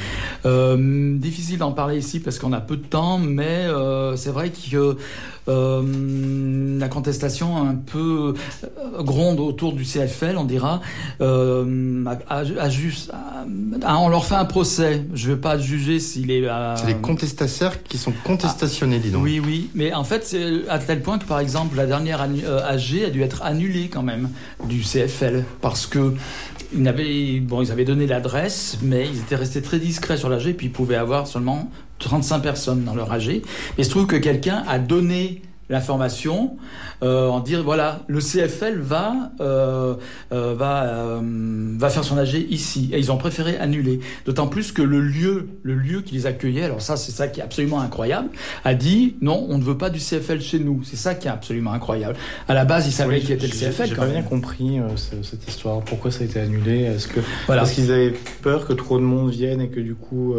[0.46, 4.52] Euh, difficile d'en parler ici parce qu'on a peu de temps, mais euh, c'est vrai
[4.52, 4.96] que
[5.48, 8.34] euh, la contestation un peu
[8.64, 10.82] euh, gronde autour du CFL, on dira,
[11.22, 13.12] euh, à- à- à juste,
[13.84, 15.06] à- on leur fait un procès.
[15.14, 16.48] Je ne vais pas juger s'il est...
[16.78, 19.24] C'est les contestataires qui sont contestationnés, dis donc.
[19.24, 23.04] oui, oui, mais en fait, c'est à tel point que par exemple, la dernière AG
[23.06, 24.30] a dû être annulée quand même
[24.68, 26.14] du CFL parce que
[26.74, 30.54] ils n'avaient- bon, ils avaient donné l'adresse, mais ils étaient restés très discrets sur l'AG,
[30.56, 31.70] puis ils pouvaient avoir seulement
[32.02, 33.28] 35 personnes dans leur AG.
[33.28, 33.42] Mais
[33.80, 36.58] il se trouve que quelqu'un a donné l'information
[37.02, 39.96] euh, en dire voilà le CFL va euh,
[40.34, 41.22] euh, va euh,
[41.78, 42.90] va faire son AG ici.
[42.92, 44.02] Et ils ont préféré annuler.
[44.26, 47.40] D'autant plus que le lieu le lieu qui les accueillait alors ça c'est ça qui
[47.40, 48.28] est absolument incroyable
[48.66, 50.82] a dit non on ne veut pas du CFL chez nous.
[50.84, 52.18] C'est ça qui est absolument incroyable.
[52.50, 54.90] À la base ils savaient Oui, qui était le CFL J'ai pas bien compris euh,
[54.98, 55.80] ce- cette histoire.
[55.80, 56.82] Pourquoi ça a été annulé?
[56.82, 57.62] Est-ce que voilà.
[57.62, 60.36] parce qu'ils avaient peur que trop de monde vienne et que du coup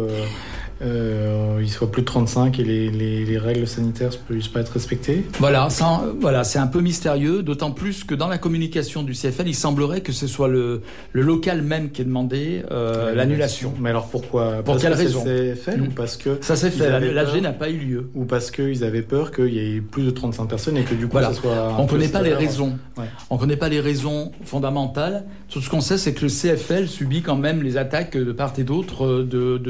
[0.83, 4.59] euh, il soit plus de 35 et les, les- les règles sanitaires ne puissent pas
[4.61, 9.03] être respectées Voilà, ça, voilà, c'est un peu mystérieux, d'autant plus que dans la communication
[9.03, 10.81] du CFL, il semblerait que ce soit le,
[11.13, 13.73] le local même qui ait demandé euh, l'annulation.
[13.79, 14.53] Mais alors pourquoi?
[14.55, 15.23] Pour Parce quelle que raison?
[15.25, 15.81] Mm.
[15.83, 18.09] ou parce que Ça s'est fait, l'AG n'a pas eu lieu.
[18.13, 21.05] ou parce qu'ils avaient peur qu'il y ait plus de 35 personnes et que du
[21.05, 21.29] coup Voilà.
[21.29, 21.75] ça soit.
[21.77, 22.77] On ne connaît pas les raisons.
[22.97, 23.05] Ouais.
[23.29, 25.23] On ne connaît pas les raisons fondamentales.
[25.49, 28.53] Tout ce qu'on sait, c'est que le CFL subit quand même les attaques de part
[28.57, 29.61] et d'autre de, de,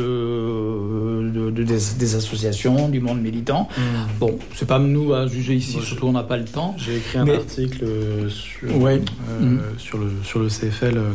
[1.03, 3.67] de- de- des, des associations, du monde militant.
[3.77, 3.81] Mm.
[4.19, 6.75] Bon, c'est pas nous à juger ici, Moi, surtout on n'a pas le temps.
[6.77, 9.01] J'ai écrit un Mais- article euh, sur, Ouais.
[9.29, 9.59] euh, Mm.
[9.77, 11.11] sur, le, sur le CFL, euh,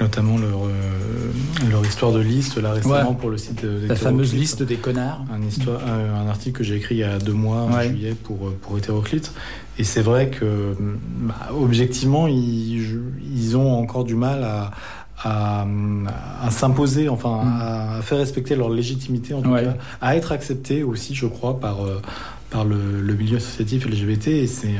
[0.00, 0.70] notamment leur, euh,
[1.70, 3.16] leur histoire de liste là récemment Ouais.
[3.20, 5.24] pour le site de, La fameuse liste des connards.
[5.32, 8.14] un, histoire, un, un article que j'ai écrit il y a deux mois, en juillet,
[8.22, 9.32] pour, pour Hétéroclite.
[9.80, 10.74] Et c'est vrai que,
[11.20, 13.00] bah, objectivement, ils,
[13.32, 14.70] ils ont encore du mal à,
[15.22, 15.66] à,
[16.42, 17.60] à s'imposer, enfin, Mm.
[17.98, 19.64] à faire respecter leur légitimité, en tout Ouais.
[19.64, 22.00] cas, à être acceptés aussi, je crois, par, euh,
[22.50, 24.28] par le, le milieu associatif LGBT.
[24.28, 24.76] Et c'est.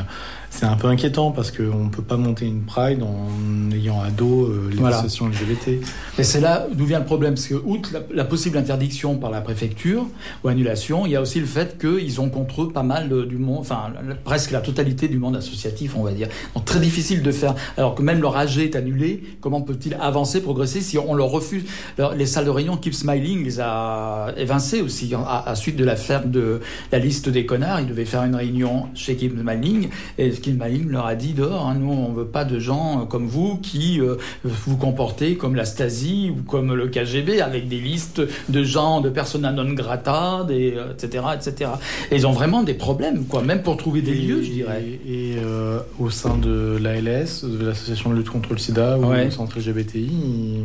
[0.51, 4.11] C'est un peu inquiétant parce qu'on ne peut pas monter une Pride en ayant à
[4.11, 4.97] dos euh, les Voilà.
[4.97, 5.81] associations LGBT.
[6.19, 9.31] Et c'est là d'où vient le problème, parce que outre la, la possible interdiction par
[9.31, 10.07] la préfecture
[10.43, 13.37] ou annulation, il y a aussi le fait qu'ils ont contre eux pas mal du
[13.37, 16.29] monde, enfin la- presque la totalité du monde associatif, on va dire.
[16.57, 20.41] Donc très difficile de faire, alors que même leur AG est annulé, comment peut-il avancer,
[20.41, 21.65] progresser si on leur refuse?
[21.99, 25.85] Leur- Les salles de réunion, Keep Smiling les a évincés aussi, à, à suite de
[25.85, 26.61] l'affaire de
[26.91, 30.89] la liste des connards, ils devaient faire une réunion chez Keep Smiling, et Keep Smiling
[30.89, 34.01] leur a dit dehors, hein, nous on veut pas de gens euh, comme vous qui
[34.01, 39.01] euh, vous comportez comme la Stasi ou comme le KGB avec des listes de gens,
[39.01, 41.71] de persona non grata, des, euh, etc., etc.
[42.11, 44.85] Et ils ont vraiment des problèmes, quoi, même pour trouver des Et- lieux, je dirais.
[45.09, 49.27] Et euh, au sein de l'ALS, de l'association de lutte contre le sida ou Ouais.
[49.27, 50.65] au centre LGBTI,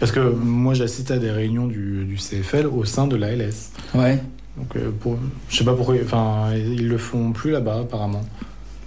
[0.00, 3.70] parce que moi j'assiste à des réunions du, du CFL au sein de l'ALS.
[3.94, 4.20] Ouais.
[4.56, 5.16] Donc pour,
[5.48, 8.22] je sais pas pourquoi, enfin ils le font plus là-bas apparemment.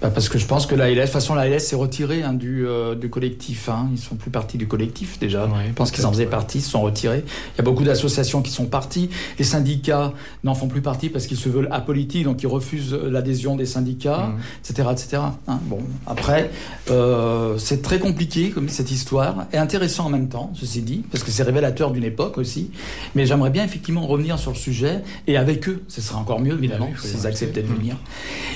[0.02, 2.22] Bah, parce que je pense que la LS, de toute façon, la LS s'est retirée
[2.22, 3.68] hein, du, euh, du collectif.
[3.68, 3.90] Hein.
[3.91, 5.45] Ils sont plus partis du collectif déjà.
[5.48, 6.30] Ouais, je pense qu'ils en faisaient ouais.
[6.30, 7.24] partie, ils se sont retirés.
[7.26, 9.10] Il y a beaucoup d'associations qui sont parties.
[9.40, 10.14] Les syndicats
[10.44, 14.34] n'en font plus partie parce qu'ils se veulent apolitiques, donc ils refusent l'adhésion des syndicats,
[14.64, 15.18] etc., etc.
[15.48, 16.52] Hein, bon, après,
[16.91, 21.24] euh, c'est très compliqué comme cette histoire et intéressant en même temps, ceci dit, parce
[21.24, 22.69] que c'est révélateur d'une époque aussi.
[23.15, 26.53] Mais j'aimerais bien effectivement revenir sur le sujet et avec eux, ce serait encore mieux
[26.53, 27.76] évidemment s'ils acceptaient de Mhm.
[27.78, 27.95] venir.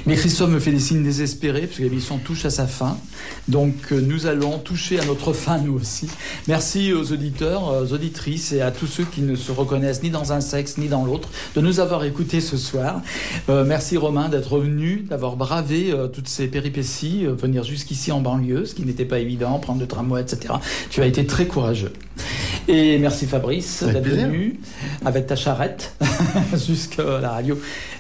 [0.06, 1.04] Mais Christophe me fait des signes
[1.40, 2.98] parce que l'émission touche à sa fin.
[3.48, 6.08] Donc euh, nous allons toucher à notre fin nous aussi.
[6.48, 10.34] Merci aux auditeurs, aux auditrices et à tous ceux qui ne se reconnaissent ni dans
[10.34, 13.02] un sexe ni dans l'autre de nous avoir écoutés ce soir.
[13.50, 18.22] Euh, merci Romain d'être venu, d'avoir bravé euh, toutes ces péripéties, euh, venir jusqu'ici en
[18.22, 20.54] banlieue, ce qui n'était pas évident, prendre le tramway, etc.
[20.90, 21.94] Tu as été très courageux.
[22.68, 24.60] Et merci Fabrice d'être venu
[25.04, 25.96] avec ta charrette
[26.68, 27.58] jusqu'à la radio.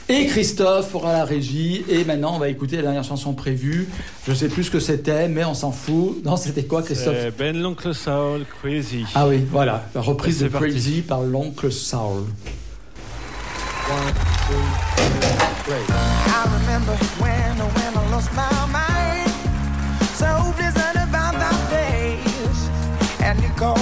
[0.10, 1.86] Et Christophe aura la régie.
[1.90, 3.88] Et maintenant, on va écouter la dernière chanson prévue.
[4.28, 6.23] Je sais plus ce que c'était, mais on s'en fout.
[6.23, 9.06] Non, c'était quoi, Christophe Ben l'oncle Saul, Crazy.
[9.15, 10.69] Ah oui, voilà, la reprise de parti.
[10.69, 12.23] Crazy par l'oncle Saul.
[15.69, 18.41] I remember when, when I lost my
[18.72, 19.30] mind.
[20.15, 22.69] So blizzard about that days.
[23.22, 23.76] And you go